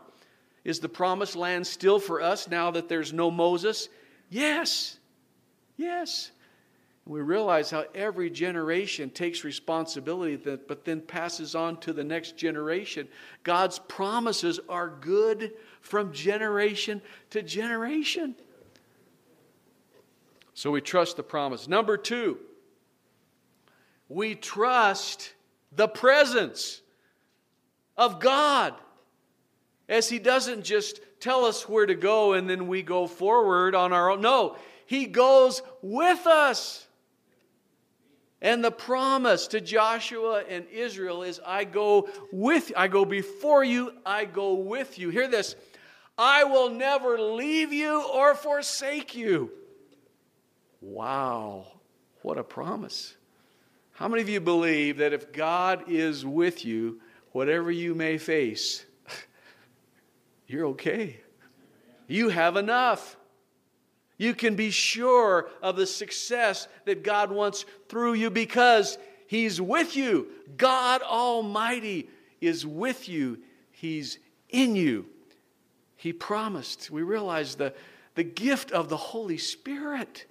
Is 0.63 0.79
the 0.79 0.89
promised 0.89 1.35
land 1.35 1.67
still 1.67 1.99
for 1.99 2.21
us 2.21 2.47
now 2.47 2.71
that 2.71 2.87
there's 2.87 3.11
no 3.11 3.29
Moses? 3.29 3.89
Yes. 4.29 4.97
Yes. 5.75 6.31
We 7.05 7.19
realize 7.19 7.69
how 7.69 7.83
every 7.93 8.29
generation 8.29 9.09
takes 9.09 9.43
responsibility, 9.43 10.37
but 10.37 10.85
then 10.85 11.01
passes 11.01 11.53
on 11.53 11.77
to 11.81 11.91
the 11.91 12.03
next 12.03 12.37
generation. 12.37 13.09
God's 13.43 13.79
promises 13.79 14.61
are 14.69 14.87
good 14.87 15.51
from 15.81 16.13
generation 16.13 17.01
to 17.31 17.41
generation. 17.41 18.35
So 20.53 20.71
we 20.71 20.79
trust 20.79 21.17
the 21.17 21.23
promise. 21.23 21.67
Number 21.67 21.97
two, 21.97 22.37
we 24.13 24.35
trust 24.35 25.33
the 25.75 25.87
presence 25.87 26.81
of 27.97 28.19
God 28.19 28.73
as 29.89 30.07
He 30.07 30.19
doesn't 30.19 30.63
just 30.63 31.01
tell 31.19 31.45
us 31.45 31.67
where 31.67 31.85
to 31.85 31.95
go 31.95 32.33
and 32.33 32.49
then 32.49 32.67
we 32.67 32.83
go 32.83 33.07
forward 33.07 33.75
on 33.75 33.91
our 33.91 34.11
own. 34.11 34.21
No, 34.21 34.55
He 34.85 35.05
goes 35.05 35.61
with 35.81 36.25
us. 36.27 36.87
And 38.41 38.63
the 38.63 38.71
promise 38.71 39.47
to 39.47 39.61
Joshua 39.61 40.43
and 40.49 40.65
Israel 40.67 41.23
is 41.23 41.39
I 41.45 41.63
go 41.63 42.09
with 42.31 42.73
I 42.75 42.89
go 42.89 43.05
before 43.05 43.63
you, 43.63 43.93
I 44.05 44.25
go 44.25 44.55
with 44.55 44.99
you. 44.99 45.09
Hear 45.09 45.29
this. 45.29 45.55
I 46.17 46.43
will 46.43 46.69
never 46.69 47.17
leave 47.17 47.71
you 47.71 48.03
or 48.03 48.35
forsake 48.35 49.15
you. 49.15 49.49
Wow. 50.81 51.67
What 52.21 52.37
a 52.37 52.43
promise. 52.43 53.15
How 53.93 54.07
many 54.07 54.23
of 54.23 54.29
you 54.29 54.39
believe 54.39 54.97
that 54.97 55.13
if 55.13 55.31
God 55.31 55.83
is 55.87 56.25
with 56.25 56.65
you, 56.65 56.99
whatever 57.31 57.71
you 57.71 57.93
may 57.93 58.17
face, 58.17 58.85
you're 60.47 60.65
okay? 60.67 61.19
You 62.07 62.29
have 62.29 62.57
enough. 62.57 63.15
You 64.17 64.33
can 64.33 64.55
be 64.55 64.71
sure 64.71 65.49
of 65.61 65.75
the 65.75 65.85
success 65.85 66.67
that 66.85 67.03
God 67.03 67.31
wants 67.31 67.65
through 67.87 68.13
you 68.13 68.29
because 68.29 68.97
He's 69.27 69.61
with 69.61 69.95
you. 69.95 70.27
God 70.57 71.01
Almighty 71.01 72.09
is 72.41 72.65
with 72.65 73.07
you, 73.07 73.39
He's 73.71 74.17
in 74.49 74.75
you. 74.75 75.05
He 75.95 76.13
promised. 76.13 76.89
We 76.91 77.03
realize 77.03 77.55
the, 77.55 77.73
the 78.15 78.23
gift 78.23 78.71
of 78.71 78.89
the 78.89 78.97
Holy 78.97 79.37
Spirit. 79.37 80.25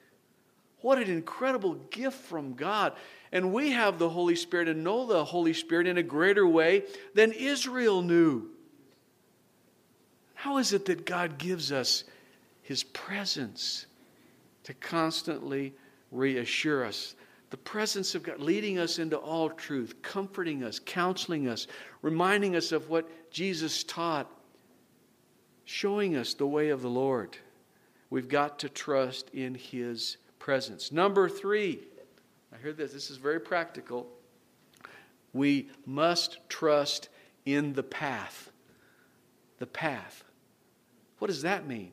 What 0.80 0.98
an 0.98 1.08
incredible 1.08 1.74
gift 1.90 2.18
from 2.18 2.54
God. 2.54 2.92
And 3.32 3.52
we 3.52 3.72
have 3.72 3.98
the 3.98 4.10
Holy 4.10 4.36
Spirit 4.36 4.68
and 4.68 4.84
know 4.84 5.06
the 5.06 5.24
Holy 5.24 5.54
Spirit 5.54 5.86
in 5.86 5.98
a 5.98 6.02
greater 6.02 6.46
way 6.46 6.84
than 7.14 7.32
Israel 7.32 8.02
knew. 8.02 8.48
How 10.34 10.58
is 10.58 10.72
it 10.72 10.84
that 10.86 11.06
God 11.06 11.38
gives 11.38 11.72
us 11.72 12.04
his 12.62 12.84
presence 12.84 13.86
to 14.64 14.74
constantly 14.74 15.74
reassure 16.10 16.84
us. 16.84 17.14
The 17.50 17.56
presence 17.56 18.14
of 18.14 18.22
God 18.22 18.40
leading 18.40 18.78
us 18.78 18.98
into 18.98 19.16
all 19.16 19.50
truth, 19.50 20.00
comforting 20.02 20.64
us, 20.64 20.80
counseling 20.84 21.48
us, 21.48 21.66
reminding 22.00 22.56
us 22.56 22.72
of 22.72 22.88
what 22.88 23.30
Jesus 23.30 23.84
taught, 23.84 24.30
showing 25.64 26.16
us 26.16 26.34
the 26.34 26.46
way 26.46 26.70
of 26.70 26.82
the 26.82 26.88
Lord. 26.88 27.36
We've 28.10 28.28
got 28.28 28.58
to 28.60 28.68
trust 28.68 29.30
in 29.30 29.54
his 29.54 30.18
presence. 30.38 30.92
Number 30.92 31.28
three, 31.28 31.80
hear 32.62 32.72
this, 32.72 32.92
this 32.92 33.10
is 33.10 33.16
very 33.16 33.40
practical. 33.40 34.06
We 35.32 35.68
must 35.84 36.38
trust 36.48 37.08
in 37.44 37.72
the 37.72 37.82
path. 37.82 38.50
The 39.58 39.66
path. 39.66 40.24
What 41.18 41.28
does 41.28 41.42
that 41.42 41.66
mean? 41.66 41.92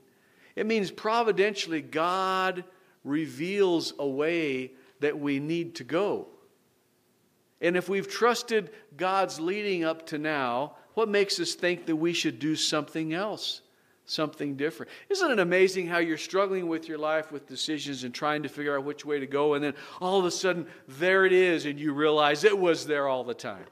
It 0.56 0.66
means 0.66 0.92
providentially, 0.92 1.82
God 1.82 2.64
reveals 3.04 3.94
a 3.98 4.08
way 4.08 4.72
that 5.00 5.18
we 5.18 5.40
need 5.40 5.76
to 5.76 5.84
go. 5.84 6.28
And 7.62 7.76
if 7.76 7.90
we've 7.90 8.08
trusted 8.08 8.72
God's 8.96 9.40
leading 9.40 9.84
up 9.84 10.06
to 10.08 10.18
now, 10.18 10.76
what 10.94 11.10
makes 11.10 11.40
us 11.40 11.56
think 11.56 11.86
that 11.86 11.96
we 11.96 12.14
should 12.14 12.40
do 12.40 12.56
something 12.56 13.14
else, 13.14 13.62
something 14.10 14.56
different? 14.56 14.92
Isn't 15.10 15.32
it 15.32 15.40
amazing 15.40 15.88
how 15.88 16.00
you're 16.00 16.18
struggling 16.18 16.68
with 16.68 16.88
your 16.88 16.98
life 16.98 17.32
with 17.32 17.48
decisions 17.48 18.04
and 18.04 18.14
trying 18.14 18.44
to 18.44 18.50
figure 18.50 18.78
out 18.78 18.84
which 18.84 19.06
way 19.06 19.20
to 19.20 19.28
go, 19.28 19.54
and 19.54 19.64
then 19.64 19.74
all 20.02 20.20
of 20.20 20.26
a 20.26 20.32
sudden, 20.32 20.68
there 20.88 21.26
it 21.26 21.34
is, 21.34 21.66
and 21.66 21.80
you 21.80 21.94
realize 21.94 22.44
it 22.44 22.58
was 22.58 22.86
there 22.86 23.08
all 23.08 23.24
the 23.24 23.34
time? 23.34 23.66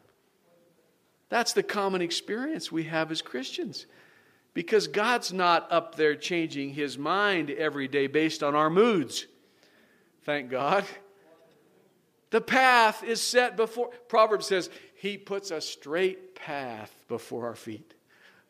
That's 1.29 1.53
the 1.53 1.63
common 1.63 2.01
experience 2.01 2.72
we 2.72 2.84
have 2.84 3.12
as 3.12 3.22
Christians 3.22 3.86
Because 4.53 4.88
God's 4.88 5.34
not 5.34 5.67
up 5.72 5.96
there 5.96 6.15
changing 6.15 6.74
his 6.74 6.98
mind 6.98 7.50
every 7.50 7.88
day 7.88 8.08
based 8.08 8.44
on 8.44 8.56
our 8.56 8.70
moods. 8.70 9.27
Thank 10.24 10.50
God. 10.50 10.86
The 12.29 12.41
path 12.41 13.03
is 13.03 13.22
set 13.22 13.56
before. 13.56 13.91
Proverbs 14.10 14.48
says, 14.48 14.70
He 14.96 15.17
puts 15.17 15.51
a 15.51 15.62
straight 15.62 16.36
path 16.36 16.94
before 17.08 17.46
our 17.46 17.56
feet. 17.56 17.94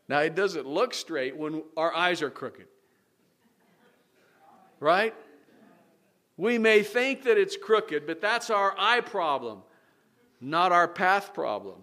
Now, 0.08 0.20
it 0.20 0.36
doesn't 0.36 0.66
look 0.66 0.94
straight 0.94 1.36
when 1.36 1.64
our 1.76 1.94
eyes 1.94 2.22
are 2.22 2.30
crooked. 2.30 2.68
Right? 4.80 5.14
We 6.38 6.58
may 6.58 6.84
think 6.84 7.24
that 7.24 7.38
it's 7.38 7.58
crooked, 7.58 8.06
but 8.06 8.22
that's 8.22 8.50
our 8.50 8.76
eye 8.78 9.02
problem, 9.02 9.64
not 10.40 10.72
our 10.72 10.88
path 10.88 11.34
problem. 11.34 11.78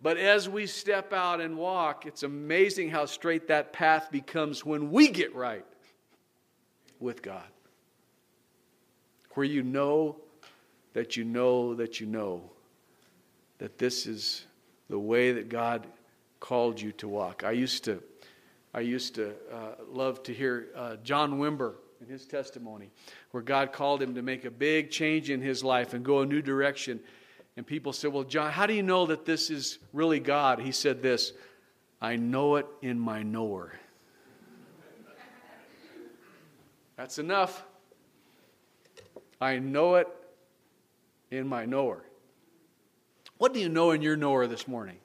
But 0.00 0.16
as 0.16 0.48
we 0.48 0.66
step 0.66 1.12
out 1.12 1.40
and 1.40 1.56
walk, 1.56 2.06
it's 2.06 2.22
amazing 2.22 2.90
how 2.90 3.06
straight 3.06 3.48
that 3.48 3.72
path 3.72 4.10
becomes 4.10 4.64
when 4.64 4.90
we 4.90 5.08
get 5.08 5.34
right 5.34 5.64
with 7.00 7.22
God. 7.22 7.42
Where 9.34 9.44
you 9.44 9.62
know 9.62 10.16
that 10.92 11.16
you 11.16 11.24
know 11.24 11.74
that 11.74 12.00
you 12.00 12.06
know 12.06 12.50
that 13.58 13.78
this 13.78 14.06
is 14.06 14.44
the 14.88 14.98
way 14.98 15.32
that 15.32 15.48
God 15.48 15.86
called 16.40 16.80
you 16.80 16.92
to 16.92 17.08
walk. 17.08 17.44
I 17.44 17.52
used 17.52 17.84
to, 17.84 18.02
I 18.74 18.80
used 18.80 19.14
to 19.16 19.34
uh, 19.52 19.74
love 19.90 20.22
to 20.24 20.34
hear 20.34 20.68
uh, 20.76 20.96
John 20.96 21.38
Wimber 21.38 21.74
in 22.00 22.08
his 22.08 22.26
testimony, 22.26 22.90
where 23.30 23.42
God 23.42 23.72
called 23.72 24.02
him 24.02 24.14
to 24.14 24.22
make 24.22 24.44
a 24.44 24.50
big 24.50 24.90
change 24.90 25.30
in 25.30 25.40
his 25.40 25.64
life 25.64 25.94
and 25.94 26.04
go 26.04 26.20
a 26.20 26.26
new 26.26 26.42
direction. 26.42 27.00
And 27.56 27.66
people 27.66 27.92
said, 27.92 28.12
Well, 28.12 28.24
John, 28.24 28.52
how 28.52 28.66
do 28.66 28.74
you 28.74 28.82
know 28.82 29.06
that 29.06 29.24
this 29.24 29.50
is 29.50 29.78
really 29.92 30.20
God? 30.20 30.60
He 30.60 30.72
said 30.72 31.02
this 31.02 31.32
I 32.00 32.16
know 32.16 32.56
it 32.56 32.66
in 32.82 32.98
my 32.98 33.22
knower. 33.22 33.72
That's 36.96 37.18
enough. 37.18 37.64
I 39.40 39.58
know 39.58 39.96
it 39.96 40.08
in 41.30 41.46
my 41.46 41.66
knower. 41.66 42.02
What 43.38 43.52
do 43.52 43.60
you 43.60 43.68
know 43.68 43.90
in 43.90 44.00
your 44.00 44.16
knower 44.16 44.46
this 44.46 44.66
morning? 44.66 44.96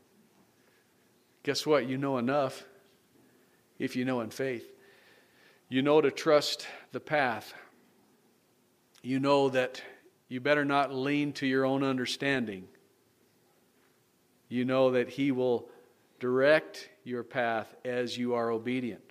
Guess 1.44 1.66
what? 1.66 1.88
You 1.88 1.98
know 1.98 2.18
enough 2.18 2.64
if 3.80 3.96
you 3.96 4.06
know 4.06 4.22
in 4.22 4.30
faith. 4.30 4.68
You 5.70 5.82
know 5.82 6.02
to 6.02 6.12
trust 6.12 6.68
the 6.92 7.00
path. 7.00 7.54
You 9.02 9.20
know 9.20 9.50
that 9.50 9.82
you 10.28 10.40
better 10.40 10.66
not 10.66 10.94
lean 10.94 11.34
to 11.34 11.48
your 11.48 11.66
own 11.66 11.84
understanding. 11.84 12.68
You 14.50 14.66
know 14.66 14.92
that 14.92 15.10
He 15.10 15.32
will 15.32 15.70
direct 16.20 16.90
your 17.04 17.24
path 17.24 17.74
as 17.84 18.18
you 18.18 18.36
are 18.36 18.52
obedient. 18.52 19.02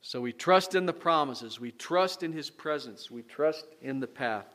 So 0.00 0.20
we 0.20 0.32
trust 0.32 0.74
in 0.74 0.86
the 0.86 0.92
promises, 0.92 1.60
we 1.60 1.72
trust 1.72 2.22
in 2.22 2.32
His 2.32 2.50
presence, 2.50 3.10
we 3.10 3.22
trust 3.22 3.66
in 3.82 4.00
the 4.00 4.06
path. 4.06 4.46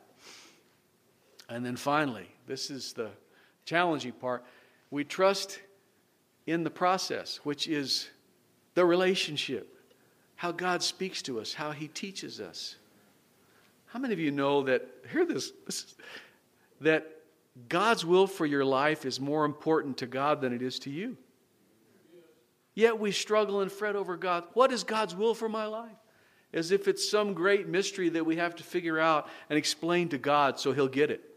And 1.48 1.64
then 1.64 1.76
finally, 1.76 2.28
this 2.46 2.70
is 2.70 2.92
the 2.92 3.10
challenging 3.64 4.12
part 4.12 4.44
we 4.90 5.04
trust 5.04 5.58
in 6.46 6.64
the 6.64 6.70
process, 6.70 7.40
which 7.44 7.68
is 7.68 8.10
the 8.74 8.84
relationship, 8.84 9.76
how 10.36 10.52
God 10.52 10.82
speaks 10.82 11.22
to 11.22 11.40
us, 11.40 11.54
how 11.54 11.70
He 11.70 11.88
teaches 11.88 12.40
us. 12.40 12.76
How 13.86 13.98
many 13.98 14.14
of 14.14 14.20
you 14.20 14.30
know 14.30 14.62
that, 14.62 14.88
hear 15.10 15.26
this, 15.26 15.52
this 15.66 15.84
is, 15.84 15.94
that 16.80 17.06
God's 17.68 18.04
will 18.04 18.26
for 18.26 18.46
your 18.46 18.64
life 18.64 19.04
is 19.04 19.20
more 19.20 19.44
important 19.44 19.98
to 19.98 20.06
God 20.06 20.40
than 20.40 20.52
it 20.52 20.62
is 20.62 20.78
to 20.80 20.90
you? 20.90 21.16
Yet 22.74 22.98
we 22.98 23.12
struggle 23.12 23.60
and 23.60 23.70
fret 23.70 23.96
over 23.96 24.16
God. 24.16 24.44
What 24.54 24.72
is 24.72 24.82
God's 24.82 25.14
will 25.14 25.34
for 25.34 25.48
my 25.48 25.66
life? 25.66 25.90
As 26.54 26.70
if 26.70 26.88
it's 26.88 27.08
some 27.08 27.34
great 27.34 27.68
mystery 27.68 28.08
that 28.10 28.24
we 28.24 28.36
have 28.36 28.56
to 28.56 28.62
figure 28.62 28.98
out 28.98 29.28
and 29.50 29.58
explain 29.58 30.08
to 30.08 30.18
God 30.18 30.58
so 30.58 30.72
He'll 30.72 30.88
get 30.88 31.10
it. 31.10 31.31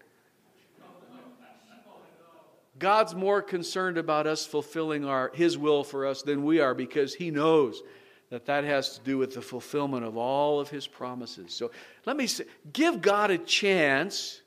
God's 2.77 3.15
more 3.15 3.41
concerned 3.41 3.97
about 3.97 4.27
us 4.27 4.45
fulfilling 4.45 5.05
our, 5.05 5.31
His 5.33 5.57
will 5.57 5.83
for 5.83 6.05
us 6.05 6.21
than 6.21 6.43
we 6.43 6.59
are 6.59 6.73
because 6.73 7.13
He 7.13 7.31
knows 7.31 7.81
that 8.29 8.45
that 8.45 8.63
has 8.63 8.97
to 8.97 9.03
do 9.03 9.17
with 9.17 9.33
the 9.33 9.41
fulfillment 9.41 10.03
of 10.03 10.17
all 10.17 10.59
of 10.59 10.69
His 10.69 10.87
promises. 10.87 11.53
So 11.53 11.71
let 12.05 12.17
me 12.17 12.27
say, 12.27 12.45
give 12.73 13.01
God 13.01 13.31
a 13.31 13.37
chance 13.37 14.41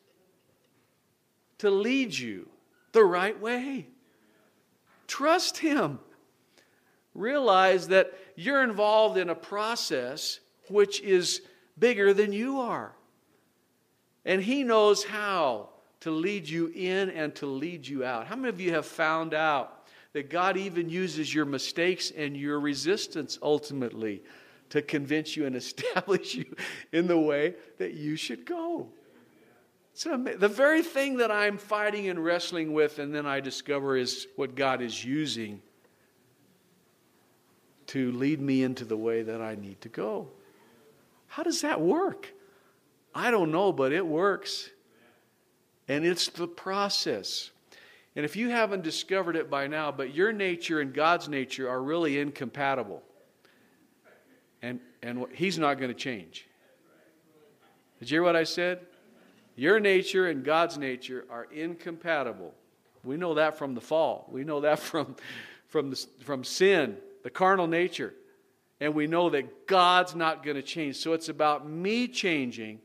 to 1.59 1.71
lead 1.71 2.17
you 2.17 2.49
the 2.93 3.05
right 3.05 3.39
way. 3.41 3.87
Trust 5.07 5.59
Him. 5.59 5.99
Realize 7.15 7.89
that 7.89 8.13
you're 8.37 8.63
involved 8.63 9.17
in 9.17 9.31
a 9.31 9.35
process 9.35 10.41
which 10.69 11.01
is 11.01 11.41
bigger 11.79 12.13
than 12.13 12.33
you 12.33 12.61
are. 12.61 12.93
And 14.25 14.43
He 14.43 14.65
knows 14.65 15.03
how 15.05 15.71
to 16.01 16.11
lead 16.11 16.49
you 16.49 16.73
in 16.75 17.11
and 17.11 17.35
to 17.37 17.47
lead 17.47 17.87
you 17.87 18.05
out. 18.05 18.27
How 18.27 18.37
many 18.37 18.49
of 18.49 18.61
you 18.61 18.73
have 18.73 18.87
found 18.87 19.35
out 19.35 19.87
that 20.13 20.31
God 20.31 20.57
even 20.57 20.89
uses 20.89 21.33
your 21.35 21.45
mistakes 21.45 22.11
and 22.11 22.37
your 22.37 22.61
resistance 22.61 23.39
ultimately 23.43 24.23
to 24.71 24.83
convince 24.83 25.37
you 25.37 25.47
and 25.47 25.57
establish 25.57 26.35
you 26.35 26.57
in 26.93 27.07
the 27.07 27.19
way 27.19 27.55
that 27.79 27.95
you 27.95 28.17
should 28.17 28.45
go? 28.45 28.89
So 29.95 30.17
the 30.17 30.49
very 30.49 30.83
thing 30.83 31.17
that 31.17 31.33
I'm 31.33 31.59
fighting 31.59 32.09
and 32.09 32.25
wrestling 32.25 32.73
with, 32.73 33.01
and 33.01 33.13
then 33.13 33.27
I 33.27 33.41
discover 33.41 33.97
is 33.97 34.29
what 34.37 34.55
God 34.55 34.81
is 34.81 35.05
using 35.05 35.61
to 37.89 38.13
lead 38.13 38.41
me 38.41 38.63
into 38.63 38.85
the 38.85 38.97
way 38.97 39.23
that 39.23 39.41
I 39.41 39.57
need 39.57 39.81
to 39.81 39.89
go. 39.89 40.29
How 41.27 41.43
does 41.43 41.63
that 41.63 41.81
work? 41.81 42.33
I 43.13 43.33
don't 43.33 43.51
know, 43.51 43.73
but 43.73 43.93
it 43.93 44.07
works. 44.07 44.71
And 45.89 46.05
it's 46.05 46.29
the 46.29 46.47
process. 46.47 47.51
And 48.15 48.25
if 48.25 48.37
you 48.37 48.51
haven't 48.51 48.83
discovered 48.83 49.37
it 49.37 49.49
by 49.49 49.67
now, 49.67 49.91
but 49.91 50.15
your 50.15 50.33
nature 50.33 50.81
and 50.81 50.93
God's 50.93 51.29
nature 51.29 51.69
are 51.69 51.83
really 51.83 52.19
incompatible. 52.19 53.03
And, 54.61 54.81
and 55.03 55.27
He's 55.33 55.59
not 55.59 55.79
going 55.79 55.89
to 55.93 55.99
change. 55.99 56.47
Did 57.99 58.11
you 58.11 58.17
hear 58.17 58.23
what 58.23 58.37
I 58.37 58.45
said? 58.45 58.81
Your 59.57 59.81
nature 59.81 60.29
and 60.29 60.45
God's 60.45 60.79
nature 60.79 61.25
are 61.31 61.45
incompatible. 61.45 62.55
We 63.03 63.17
know 63.17 63.35
that 63.35 63.59
from 63.59 63.75
the 63.75 63.81
fall. 63.81 64.29
We 64.31 64.45
know 64.45 64.61
that 64.61 64.79
from, 64.81 65.17
from, 65.69 65.91
the, 65.91 66.07
from 66.23 66.45
sin, 66.45 66.97
the 67.25 67.31
carnal 67.31 67.67
nature. 67.67 68.15
And 68.81 68.95
we 68.95 69.07
know 69.07 69.31
that 69.31 69.67
God's 69.67 70.15
not 70.15 70.45
going 70.45 70.57
to 70.57 70.63
change. 70.63 70.97
So 70.97 71.13
it's 71.13 71.29
about 71.29 71.69
me 71.69 72.07
changing 72.07 72.81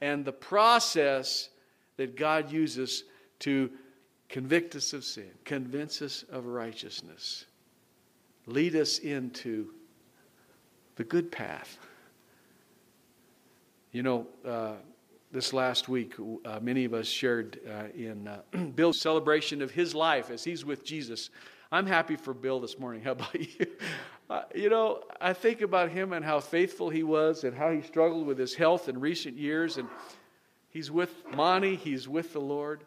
and 0.00 0.24
the 0.24 0.32
process 0.32 1.50
that 1.96 2.16
God 2.16 2.50
uses 2.50 3.04
to 3.40 3.70
convict 4.28 4.74
us 4.74 4.92
of 4.92 5.04
sin, 5.04 5.30
convince 5.44 6.02
us 6.02 6.24
of 6.30 6.46
righteousness, 6.46 7.46
lead 8.46 8.74
us 8.74 8.98
into 8.98 9.70
the 10.96 11.04
good 11.04 11.30
path. 11.30 11.78
You 13.92 14.02
know, 14.02 14.26
uh, 14.44 14.72
this 15.30 15.52
last 15.52 15.88
week, 15.88 16.14
uh, 16.44 16.60
many 16.60 16.84
of 16.84 16.94
us 16.94 17.06
shared 17.06 17.58
uh, 17.68 17.84
in 17.96 18.28
uh, 18.28 18.40
Bill's 18.74 19.00
celebration 19.00 19.62
of 19.62 19.70
his 19.70 19.94
life 19.94 20.30
as 20.30 20.44
he's 20.44 20.64
with 20.64 20.84
Jesus. 20.84 21.30
I'm 21.72 21.86
happy 21.86 22.14
for 22.14 22.32
Bill 22.32 22.60
this 22.60 22.78
morning. 22.78 23.02
How 23.02 23.12
about 23.12 23.34
you? 23.40 23.66
Uh, 24.30 24.42
you 24.54 24.70
know, 24.70 25.02
I 25.20 25.32
think 25.32 25.60
about 25.60 25.90
him 25.90 26.12
and 26.12 26.24
how 26.24 26.40
faithful 26.40 26.88
he 26.88 27.02
was 27.02 27.44
and 27.44 27.54
how 27.54 27.70
he 27.70 27.82
struggled 27.82 28.26
with 28.26 28.38
his 28.38 28.54
health 28.54 28.88
in 28.88 28.98
recent 28.98 29.36
years. 29.36 29.76
And 29.76 29.88
He's 30.74 30.90
with 30.90 31.14
Monty, 31.32 31.76
he's 31.76 32.08
with 32.08 32.32
the 32.32 32.40
Lord. 32.40 32.82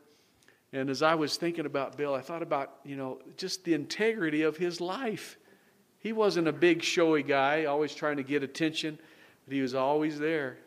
And 0.74 0.90
as 0.90 1.02
I 1.02 1.16
was 1.16 1.38
thinking 1.38 1.66
about 1.66 1.96
Bill, 1.96 2.14
I 2.14 2.20
thought 2.20 2.42
about, 2.42 2.74
you 2.84 2.98
know, 2.98 3.20
just 3.38 3.64
the 3.64 3.74
integrity 3.74 4.42
of 4.42 4.58
his 4.58 4.82
life. 4.82 5.38
He 5.98 6.12
wasn't 6.12 6.50
a 6.50 6.52
big, 6.52 6.84
showy 6.84 7.24
guy, 7.24 7.64
always 7.64 7.96
trying 7.96 8.18
to 8.18 8.24
get 8.24 8.44
attention, 8.44 9.00
but 9.46 9.54
he 9.54 9.62
was 9.62 9.74
always 9.74 10.20
there. 10.20 10.58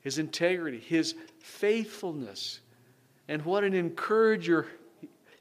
His 0.00 0.18
integrity, 0.18 0.80
his 0.80 1.14
faithfulness, 1.38 2.58
and 3.28 3.44
what 3.44 3.62
an 3.62 3.72
encourager 3.72 4.66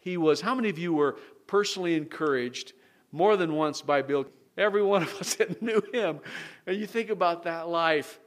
he 0.01 0.17
was. 0.17 0.41
How 0.41 0.53
many 0.53 0.69
of 0.69 0.77
you 0.77 0.93
were 0.93 1.17
personally 1.47 1.95
encouraged 1.95 2.73
more 3.11 3.35
than 3.35 3.53
once 3.53 3.81
by 3.81 4.03
Bill? 4.03 4.27
Every 4.59 4.83
one 4.83 5.01
of 5.01 5.13
us 5.15 5.33
that 5.37 5.59
knew 5.59 5.81
him. 5.91 6.19
And 6.67 6.77
you 6.77 6.85
think 6.85 7.09
about 7.09 7.43
that 7.43 7.67
life 7.67 8.19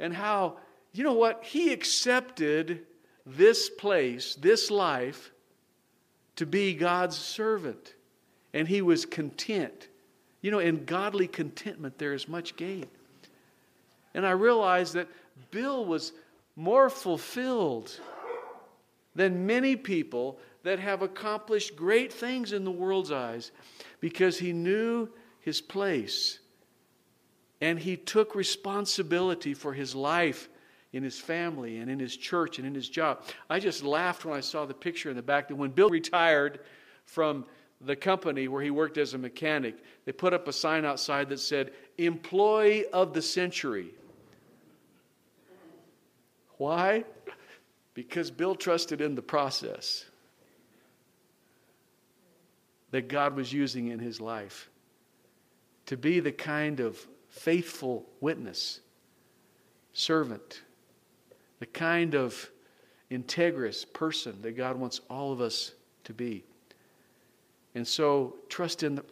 and 0.00 0.14
how 0.14 0.56
you 0.96 1.04
know 1.04 1.12
what? 1.12 1.44
He 1.44 1.72
accepted 1.72 2.86
this 3.26 3.68
place, 3.68 4.34
this 4.36 4.70
life, 4.70 5.32
to 6.36 6.46
be 6.46 6.74
God's 6.74 7.16
servant. 7.16 7.94
And 8.54 8.66
he 8.66 8.82
was 8.82 9.04
content. 9.04 9.88
You 10.40 10.50
know, 10.50 10.58
in 10.60 10.84
godly 10.84 11.26
contentment, 11.26 11.98
there 11.98 12.14
is 12.14 12.28
much 12.28 12.56
gain. 12.56 12.86
And 14.14 14.26
I 14.26 14.30
realized 14.30 14.94
that 14.94 15.08
Bill 15.50 15.84
was 15.84 16.12
more 16.56 16.88
fulfilled 16.88 18.00
than 19.14 19.46
many 19.46 19.76
people 19.76 20.38
that 20.62 20.78
have 20.78 21.02
accomplished 21.02 21.76
great 21.76 22.12
things 22.12 22.52
in 22.52 22.64
the 22.64 22.70
world's 22.70 23.12
eyes 23.12 23.50
because 24.00 24.38
he 24.38 24.52
knew 24.52 25.08
his 25.40 25.60
place. 25.60 26.38
And 27.60 27.78
he 27.78 27.96
took 27.96 28.34
responsibility 28.34 29.52
for 29.52 29.72
his 29.72 29.94
life 29.94 30.48
in 30.92 31.02
his 31.02 31.18
family 31.18 31.78
and 31.78 31.90
in 31.90 31.98
his 31.98 32.16
church 32.16 32.58
and 32.58 32.66
in 32.66 32.74
his 32.74 32.88
job. 32.88 33.22
I 33.50 33.58
just 33.58 33.82
laughed 33.82 34.24
when 34.24 34.36
I 34.36 34.40
saw 34.40 34.64
the 34.64 34.74
picture 34.74 35.10
in 35.10 35.16
the 35.16 35.22
back 35.22 35.48
that 35.48 35.56
when 35.56 35.70
Bill 35.70 35.90
retired 35.90 36.60
from 37.04 37.44
the 37.80 37.96
company 37.96 38.48
where 38.48 38.62
he 38.62 38.70
worked 38.70 38.96
as 38.96 39.14
a 39.14 39.18
mechanic, 39.18 39.76
they 40.04 40.12
put 40.12 40.32
up 40.32 40.48
a 40.48 40.52
sign 40.52 40.84
outside 40.84 41.28
that 41.28 41.40
said, 41.40 41.72
Employee 41.98 42.86
of 42.86 43.12
the 43.12 43.22
Century. 43.22 43.90
Why? 46.58 47.04
Because 47.94 48.30
Bill 48.30 48.54
trusted 48.54 49.00
in 49.00 49.14
the 49.14 49.22
process 49.22 50.06
that 52.90 53.08
God 53.08 53.36
was 53.36 53.52
using 53.52 53.88
in 53.88 53.98
his 53.98 54.20
life 54.20 54.70
to 55.86 55.96
be 55.96 56.20
the 56.20 56.32
kind 56.32 56.80
of 56.80 56.98
faithful 57.28 58.06
witness, 58.20 58.80
servant, 59.92 60.62
the 61.58 61.66
kind 61.66 62.14
of 62.14 62.50
integrous 63.10 63.90
person 63.92 64.40
that 64.42 64.56
God 64.56 64.76
wants 64.76 65.00
all 65.08 65.32
of 65.32 65.40
us 65.40 65.72
to 66.04 66.12
be. 66.12 66.44
And 67.74 67.86
so, 67.86 68.36
trust 68.48 68.82
in 68.82 68.96
the. 68.96 69.04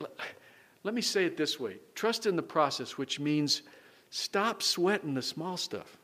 Let 0.83 0.95
me 0.95 1.01
say 1.01 1.25
it 1.25 1.37
this 1.37 1.59
way 1.59 1.79
trust 1.95 2.27
in 2.27 2.37
the 2.37 2.43
process, 2.43 2.99
which 2.99 3.21
means 3.21 3.63
stop 4.11 4.63
sweating 4.63 5.15
the 5.15 5.23
small 5.23 5.57
stuff. 5.57 5.97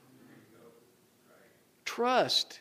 Trust 1.85 2.61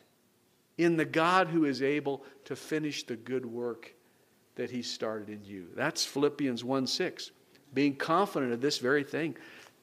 in 0.78 0.96
the 0.96 1.06
God 1.06 1.48
who 1.48 1.66
is 1.66 1.82
able 1.82 2.24
to 2.46 2.56
finish 2.56 3.04
the 3.04 3.16
good 3.16 3.46
work 3.46 3.94
that 4.56 4.72
he 4.72 4.82
started 4.82 5.30
in 5.30 5.44
you. 5.44 5.68
That's 5.76 6.06
Philippians 6.06 6.64
1 6.64 6.88
6. 6.88 7.32
Being 7.74 7.96
confident 7.96 8.54
of 8.54 8.62
this 8.62 8.80
very 8.80 9.04
thing, 9.04 9.36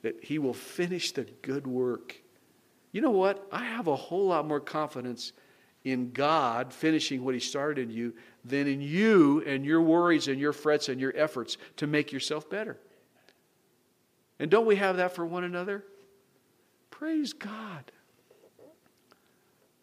that 0.02 0.22
he 0.22 0.38
will 0.38 0.54
finish 0.54 1.12
the 1.12 1.24
good 1.42 1.66
work. 1.66 2.16
You 2.96 3.02
know 3.02 3.10
what? 3.10 3.46
I 3.52 3.62
have 3.62 3.88
a 3.88 3.94
whole 3.94 4.28
lot 4.28 4.48
more 4.48 4.58
confidence 4.58 5.34
in 5.84 6.12
God 6.12 6.72
finishing 6.72 7.22
what 7.22 7.34
he 7.34 7.40
started 7.40 7.90
in 7.90 7.94
you 7.94 8.14
than 8.42 8.66
in 8.66 8.80
you 8.80 9.42
and 9.46 9.66
your 9.66 9.82
worries 9.82 10.28
and 10.28 10.40
your 10.40 10.54
frets 10.54 10.88
and 10.88 10.98
your 10.98 11.12
efforts 11.14 11.58
to 11.76 11.86
make 11.86 12.10
yourself 12.10 12.48
better. 12.48 12.78
And 14.38 14.50
don't 14.50 14.64
we 14.64 14.76
have 14.76 14.96
that 14.96 15.14
for 15.14 15.26
one 15.26 15.44
another? 15.44 15.84
Praise 16.90 17.34
God. 17.34 17.92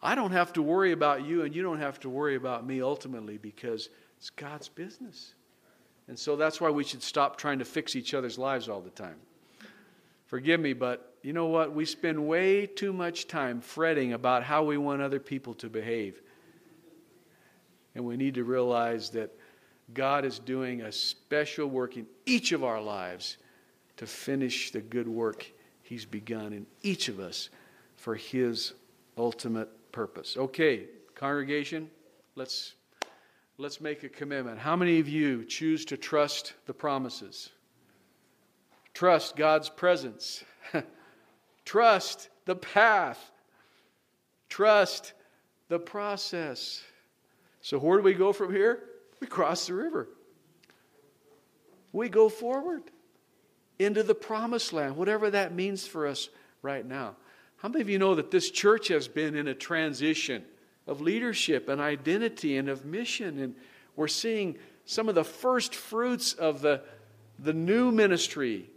I 0.02 0.16
don't 0.16 0.32
have 0.32 0.52
to 0.54 0.62
worry 0.62 0.90
about 0.90 1.24
you, 1.24 1.42
and 1.42 1.54
you 1.54 1.62
don't 1.62 1.78
have 1.78 2.00
to 2.00 2.10
worry 2.10 2.34
about 2.34 2.66
me 2.66 2.82
ultimately 2.82 3.38
because 3.38 3.90
it's 4.16 4.30
God's 4.30 4.68
business. 4.68 5.34
And 6.08 6.18
so 6.18 6.34
that's 6.34 6.60
why 6.60 6.70
we 6.70 6.82
should 6.82 7.00
stop 7.00 7.36
trying 7.36 7.60
to 7.60 7.64
fix 7.64 7.94
each 7.94 8.12
other's 8.12 8.38
lives 8.38 8.68
all 8.68 8.80
the 8.80 8.90
time. 8.90 9.18
Forgive 10.26 10.58
me, 10.58 10.72
but 10.72 11.13
you 11.24 11.32
know 11.32 11.46
what? 11.46 11.72
We 11.72 11.86
spend 11.86 12.28
way 12.28 12.66
too 12.66 12.92
much 12.92 13.28
time 13.28 13.62
fretting 13.62 14.12
about 14.12 14.42
how 14.42 14.62
we 14.62 14.76
want 14.76 15.00
other 15.00 15.18
people 15.18 15.54
to 15.54 15.70
behave. 15.70 16.20
And 17.94 18.04
we 18.04 18.18
need 18.18 18.34
to 18.34 18.44
realize 18.44 19.08
that 19.10 19.30
God 19.94 20.26
is 20.26 20.38
doing 20.38 20.82
a 20.82 20.92
special 20.92 21.66
work 21.66 21.96
in 21.96 22.06
each 22.26 22.52
of 22.52 22.62
our 22.62 22.78
lives 22.78 23.38
to 23.96 24.06
finish 24.06 24.70
the 24.70 24.82
good 24.82 25.08
work 25.08 25.50
He's 25.82 26.04
begun 26.04 26.52
in 26.52 26.66
each 26.82 27.08
of 27.08 27.20
us 27.20 27.48
for 27.96 28.14
His 28.14 28.74
ultimate 29.16 29.70
purpose. 29.92 30.36
Okay, 30.36 30.84
congregation, 31.14 31.90
let's 32.34 32.74
let's 33.56 33.80
make 33.80 34.02
a 34.02 34.10
commitment. 34.10 34.58
How 34.58 34.76
many 34.76 34.98
of 35.00 35.08
you 35.08 35.44
choose 35.44 35.86
to 35.86 35.96
trust 35.96 36.52
the 36.66 36.74
promises? 36.74 37.48
Trust 38.92 39.36
God's 39.36 39.70
presence. 39.70 40.44
trust 41.64 42.28
the 42.44 42.56
path. 42.56 43.30
Trust 44.48 45.14
the 45.68 45.78
process. 45.78 46.82
So, 47.60 47.78
where 47.78 47.98
do 47.98 48.04
we 48.04 48.14
go 48.14 48.32
from 48.32 48.52
here? 48.52 48.84
We 49.20 49.26
cross 49.26 49.66
the 49.66 49.74
river. 49.74 50.08
We 51.92 52.08
go 52.08 52.28
forward 52.28 52.82
into 53.78 54.02
the 54.02 54.14
promised 54.14 54.72
land, 54.72 54.96
whatever 54.96 55.30
that 55.30 55.54
means 55.54 55.86
for 55.86 56.06
us 56.06 56.28
right 56.62 56.84
now. 56.84 57.16
How 57.56 57.68
many 57.68 57.80
of 57.80 57.88
you 57.88 57.98
know 57.98 58.14
that 58.14 58.30
this 58.30 58.50
church 58.50 58.88
has 58.88 59.08
been 59.08 59.34
in 59.34 59.48
a 59.48 59.54
transition 59.54 60.44
of 60.86 61.00
leadership 61.00 61.68
and 61.68 61.80
identity 61.80 62.58
and 62.58 62.68
of 62.68 62.84
mission? 62.84 63.38
And 63.38 63.54
we're 63.96 64.08
seeing 64.08 64.58
some 64.84 65.08
of 65.08 65.14
the 65.14 65.24
first 65.24 65.74
fruits 65.74 66.34
of 66.34 66.60
the, 66.60 66.82
the 67.38 67.54
new 67.54 67.90
ministry 67.90 68.70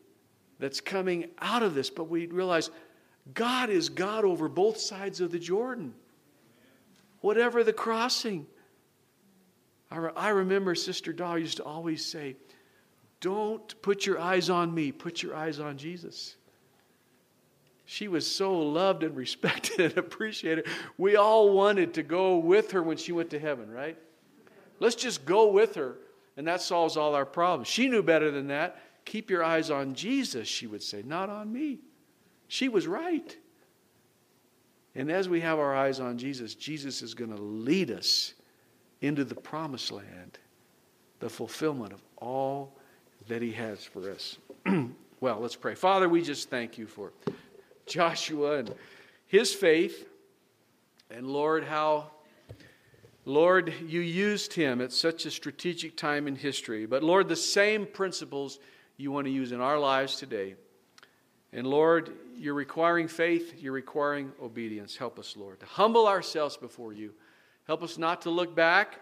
that's 0.60 0.82
coming 0.82 1.30
out 1.40 1.64
of 1.64 1.76
this. 1.76 1.90
But 1.90 2.06
we 2.06 2.28
realize 2.28 2.70
God 3.34 3.70
is 3.70 3.90
God 3.90 4.26
over 4.26 4.48
both 4.48 4.78
sides 4.78 5.22
of 5.22 5.32
the 5.32 5.40
Jordan, 5.40 5.94
whatever 7.22 7.64
the 7.64 7.74
crossing. 7.74 8.46
I, 9.92 9.98
re- 9.98 10.12
I 10.16 10.30
remember 10.30 10.76
Sister 10.76 11.14
Daw 11.14 11.36
used 11.36 11.58
to 11.58 11.64
always 11.64 12.06
say, 12.06 12.36
Don't 13.22 13.82
put 13.82 14.06
your 14.06 14.20
eyes 14.20 14.50
on 14.50 14.74
me, 14.74 14.92
put 14.92 15.22
your 15.22 15.36
eyes 15.36 15.60
on 15.60 15.78
Jesus. 15.78 16.36
She 17.86 18.10
was 18.10 18.30
so 18.30 18.60
loved 18.60 19.04
and 19.04 19.16
respected 19.16 19.80
and 19.80 19.98
appreciated. 19.98 20.68
We 20.98 21.16
all 21.16 21.54
wanted 21.54 21.94
to 21.96 22.04
go 22.04 22.38
with 22.38 22.72
her 22.72 22.84
when 22.84 22.98
she 22.98 23.12
went 23.12 23.30
to 23.32 23.40
heaven, 23.40 23.72
right? 23.72 23.98
Let's 24.80 24.96
just 24.96 25.26
go 25.26 25.48
with 25.48 25.76
her, 25.76 25.96
and 26.36 26.48
that 26.48 26.62
solves 26.62 26.98
all 26.98 27.16
our 27.16 27.26
problems. 27.26 27.68
She 27.68 27.88
knew 27.88 28.04
better 28.04 28.30
than 28.30 28.48
that. 28.48 28.80
Keep 29.08 29.30
your 29.30 29.42
eyes 29.42 29.72
on 29.72 29.96
Jesus, 29.96 30.50
she 30.50 30.68
would 30.68 30.84
say, 30.84 31.02
not 31.02 31.30
on 31.30 31.50
me. 31.50 31.80
She 32.50 32.68
was 32.68 32.88
right. 32.88 33.38
And 34.96 35.10
as 35.10 35.30
we 35.30 35.40
have 35.40 35.60
our 35.60 35.74
eyes 35.74 36.02
on 36.02 36.18
Jesus, 36.18 36.56
Jesus 36.56 37.02
is 37.02 37.14
going 37.14 37.34
to 37.34 37.42
lead 37.42 37.90
us 37.90 38.34
into 39.00 39.24
the 39.24 39.34
promised 39.34 39.94
land, 39.94 40.40
the 41.22 41.30
fulfillment 41.30 41.94
of 41.94 42.02
all 42.18 42.76
that 43.30 43.42
He 43.42 43.54
has 43.54 43.86
for 43.86 44.12
us. 44.12 44.40
well, 45.22 45.40
let's 45.40 45.56
pray. 45.56 45.74
Father, 45.74 46.10
we 46.10 46.22
just 46.22 46.50
thank 46.50 46.78
you 46.78 46.86
for 46.86 47.14
Joshua 47.86 48.58
and 48.58 48.76
his 49.28 49.54
faith. 49.54 50.06
And 51.10 51.30
Lord, 51.30 51.64
how, 51.64 52.12
Lord, 53.24 53.74
you 53.88 54.02
used 54.02 54.52
him 54.52 54.82
at 54.82 54.92
such 54.92 55.26
a 55.26 55.32
strategic 55.32 55.96
time 55.96 56.28
in 56.28 56.36
history. 56.36 56.86
But 56.86 57.04
Lord, 57.04 57.30
the 57.30 57.38
same 57.38 57.86
principles 57.86 58.60
you 58.98 59.12
want 59.12 59.26
to 59.26 59.32
use 59.32 59.52
in 59.52 59.62
our 59.62 59.80
lives 59.80 60.16
today. 60.18 60.56
And 61.54 61.66
Lord, 61.66 62.12
you're 62.36 62.54
requiring 62.54 63.08
faith, 63.08 63.56
you're 63.60 63.74
requiring 63.74 64.32
obedience. 64.42 64.98
Help 64.98 65.18
us, 65.18 65.36
Lord, 65.38 65.60
to 65.62 65.66
humble 65.66 66.08
ourselves 66.08 66.58
before 66.58 66.94
you. 66.94 67.14
Help 67.66 67.84
us 67.84 67.98
not 67.98 68.22
to 68.24 68.30
look 68.30 68.56
back. 68.56 69.00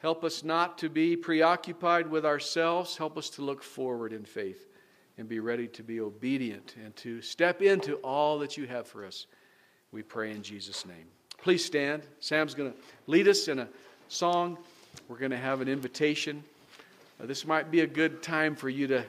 Help 0.00 0.22
us 0.22 0.44
not 0.44 0.78
to 0.78 0.88
be 0.88 1.16
preoccupied 1.16 2.08
with 2.08 2.24
ourselves. 2.24 2.96
Help 2.96 3.18
us 3.18 3.30
to 3.30 3.42
look 3.42 3.62
forward 3.62 4.12
in 4.12 4.24
faith 4.24 4.66
and 5.16 5.28
be 5.28 5.40
ready 5.40 5.66
to 5.66 5.82
be 5.82 6.00
obedient 6.00 6.76
and 6.84 6.94
to 6.96 7.20
step 7.20 7.62
into 7.62 7.94
all 7.96 8.38
that 8.38 8.56
you 8.56 8.66
have 8.66 8.86
for 8.86 9.04
us. 9.04 9.26
We 9.90 10.02
pray 10.02 10.30
in 10.30 10.42
Jesus' 10.42 10.86
name. 10.86 11.06
Please 11.38 11.64
stand. 11.64 12.02
Sam's 12.20 12.54
going 12.54 12.72
to 12.72 12.78
lead 13.06 13.26
us 13.26 13.48
in 13.48 13.58
a 13.58 13.68
song. 14.08 14.58
We're 15.08 15.18
going 15.18 15.32
to 15.32 15.36
have 15.36 15.60
an 15.60 15.68
invitation. 15.68 16.44
Uh, 17.20 17.26
this 17.26 17.46
might 17.46 17.70
be 17.70 17.80
a 17.80 17.86
good 17.86 18.22
time 18.22 18.54
for 18.54 18.68
you 18.68 18.86
to 18.86 19.04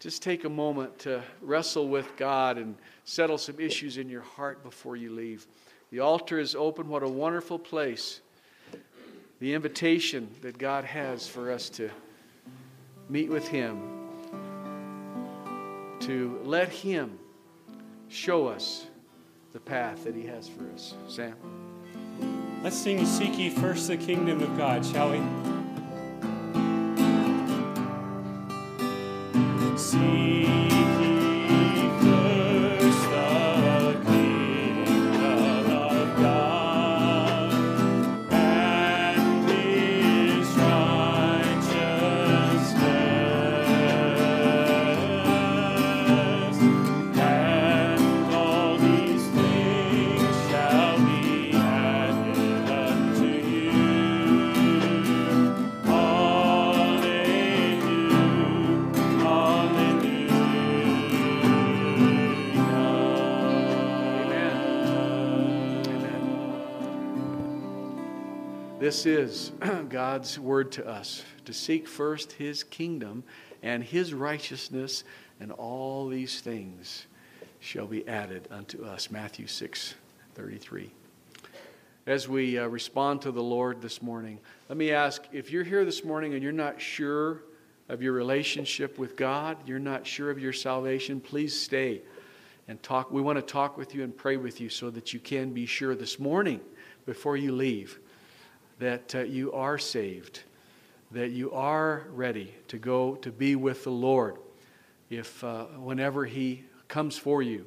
just 0.00 0.22
take 0.22 0.44
a 0.44 0.48
moment 0.48 0.98
to 1.00 1.22
wrestle 1.40 1.88
with 1.88 2.16
God 2.16 2.58
and 2.58 2.76
settle 3.04 3.38
some 3.38 3.58
issues 3.60 3.98
in 3.98 4.08
your 4.08 4.22
heart 4.22 4.62
before 4.62 4.96
you 4.96 5.12
leave. 5.12 5.46
The 5.90 6.00
altar 6.00 6.38
is 6.38 6.54
open. 6.54 6.88
What 6.88 7.02
a 7.02 7.08
wonderful 7.08 7.58
place. 7.58 8.20
The 9.38 9.54
invitation 9.54 10.28
that 10.42 10.58
God 10.58 10.84
has 10.84 11.28
for 11.28 11.50
us 11.50 11.70
to 11.70 11.90
meet 13.08 13.30
with 13.30 13.46
Him 13.46 13.80
to 16.00 16.40
let 16.44 16.68
Him 16.68 17.18
show 18.08 18.48
us 18.48 18.86
the 19.52 19.60
path 19.60 20.04
that 20.04 20.14
He 20.14 20.26
has 20.26 20.48
for 20.48 20.64
us. 20.74 20.94
Sam? 21.08 21.34
Let's 22.62 22.76
sing 22.76 23.04
Seek 23.06 23.38
Ye 23.38 23.50
First 23.50 23.88
the 23.88 23.96
Kingdom 23.96 24.42
of 24.42 24.56
God, 24.56 24.84
shall 24.84 25.10
we? 25.10 25.65
Seek. 29.76 30.25
This 68.86 69.04
is 69.04 69.50
God's 69.88 70.38
word 70.38 70.70
to 70.70 70.86
us 70.86 71.24
to 71.44 71.52
seek 71.52 71.88
first 71.88 72.30
his 72.30 72.62
kingdom 72.62 73.24
and 73.60 73.82
his 73.82 74.14
righteousness, 74.14 75.02
and 75.40 75.50
all 75.50 76.06
these 76.06 76.40
things 76.40 77.08
shall 77.58 77.88
be 77.88 78.06
added 78.06 78.46
unto 78.48 78.84
us. 78.84 79.10
Matthew 79.10 79.48
6 79.48 79.96
33. 80.36 80.92
As 82.06 82.28
we 82.28 82.60
uh, 82.60 82.68
respond 82.68 83.22
to 83.22 83.32
the 83.32 83.42
Lord 83.42 83.82
this 83.82 84.02
morning, 84.02 84.38
let 84.68 84.78
me 84.78 84.92
ask 84.92 85.24
if 85.32 85.50
you're 85.50 85.64
here 85.64 85.84
this 85.84 86.04
morning 86.04 86.34
and 86.34 86.42
you're 86.44 86.52
not 86.52 86.80
sure 86.80 87.42
of 87.88 88.00
your 88.00 88.12
relationship 88.12 89.00
with 89.00 89.16
God, 89.16 89.56
you're 89.66 89.80
not 89.80 90.06
sure 90.06 90.30
of 90.30 90.38
your 90.38 90.52
salvation, 90.52 91.20
please 91.20 91.60
stay 91.60 92.02
and 92.68 92.80
talk. 92.84 93.10
We 93.10 93.20
want 93.20 93.36
to 93.36 93.42
talk 93.42 93.76
with 93.76 93.96
you 93.96 94.04
and 94.04 94.16
pray 94.16 94.36
with 94.36 94.60
you 94.60 94.68
so 94.68 94.90
that 94.90 95.12
you 95.12 95.18
can 95.18 95.50
be 95.50 95.66
sure 95.66 95.96
this 95.96 96.20
morning 96.20 96.60
before 97.04 97.36
you 97.36 97.50
leave 97.50 97.98
that 98.78 99.14
uh, 99.14 99.20
you 99.20 99.52
are 99.52 99.78
saved, 99.78 100.40
that 101.10 101.30
you 101.30 101.52
are 101.52 102.06
ready 102.10 102.54
to 102.68 102.78
go 102.78 103.14
to 103.16 103.30
be 103.30 103.56
with 103.56 103.84
the 103.84 103.90
Lord 103.90 104.36
if 105.10 105.42
uh, 105.42 105.64
whenever 105.64 106.24
He 106.24 106.64
comes 106.88 107.16
for 107.16 107.42
you. 107.42 107.66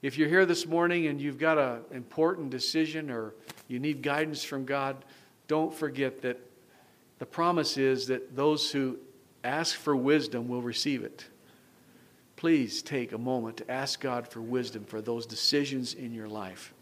If 0.00 0.18
you're 0.18 0.28
here 0.28 0.46
this 0.46 0.66
morning 0.66 1.06
and 1.06 1.20
you've 1.20 1.38
got 1.38 1.58
an 1.58 1.82
important 1.92 2.50
decision 2.50 3.10
or 3.10 3.34
you 3.68 3.78
need 3.78 4.02
guidance 4.02 4.42
from 4.42 4.64
God, 4.64 5.04
don't 5.46 5.72
forget 5.72 6.22
that 6.22 6.40
the 7.18 7.26
promise 7.26 7.76
is 7.76 8.08
that 8.08 8.34
those 8.34 8.70
who 8.72 8.98
ask 9.44 9.76
for 9.76 9.94
wisdom 9.94 10.48
will 10.48 10.62
receive 10.62 11.04
it. 11.04 11.26
Please 12.34 12.82
take 12.82 13.12
a 13.12 13.18
moment 13.18 13.58
to 13.58 13.70
ask 13.70 14.00
God 14.00 14.26
for 14.26 14.40
wisdom 14.40 14.84
for 14.84 15.00
those 15.00 15.26
decisions 15.26 15.94
in 15.94 16.12
your 16.12 16.28
life. 16.28 16.74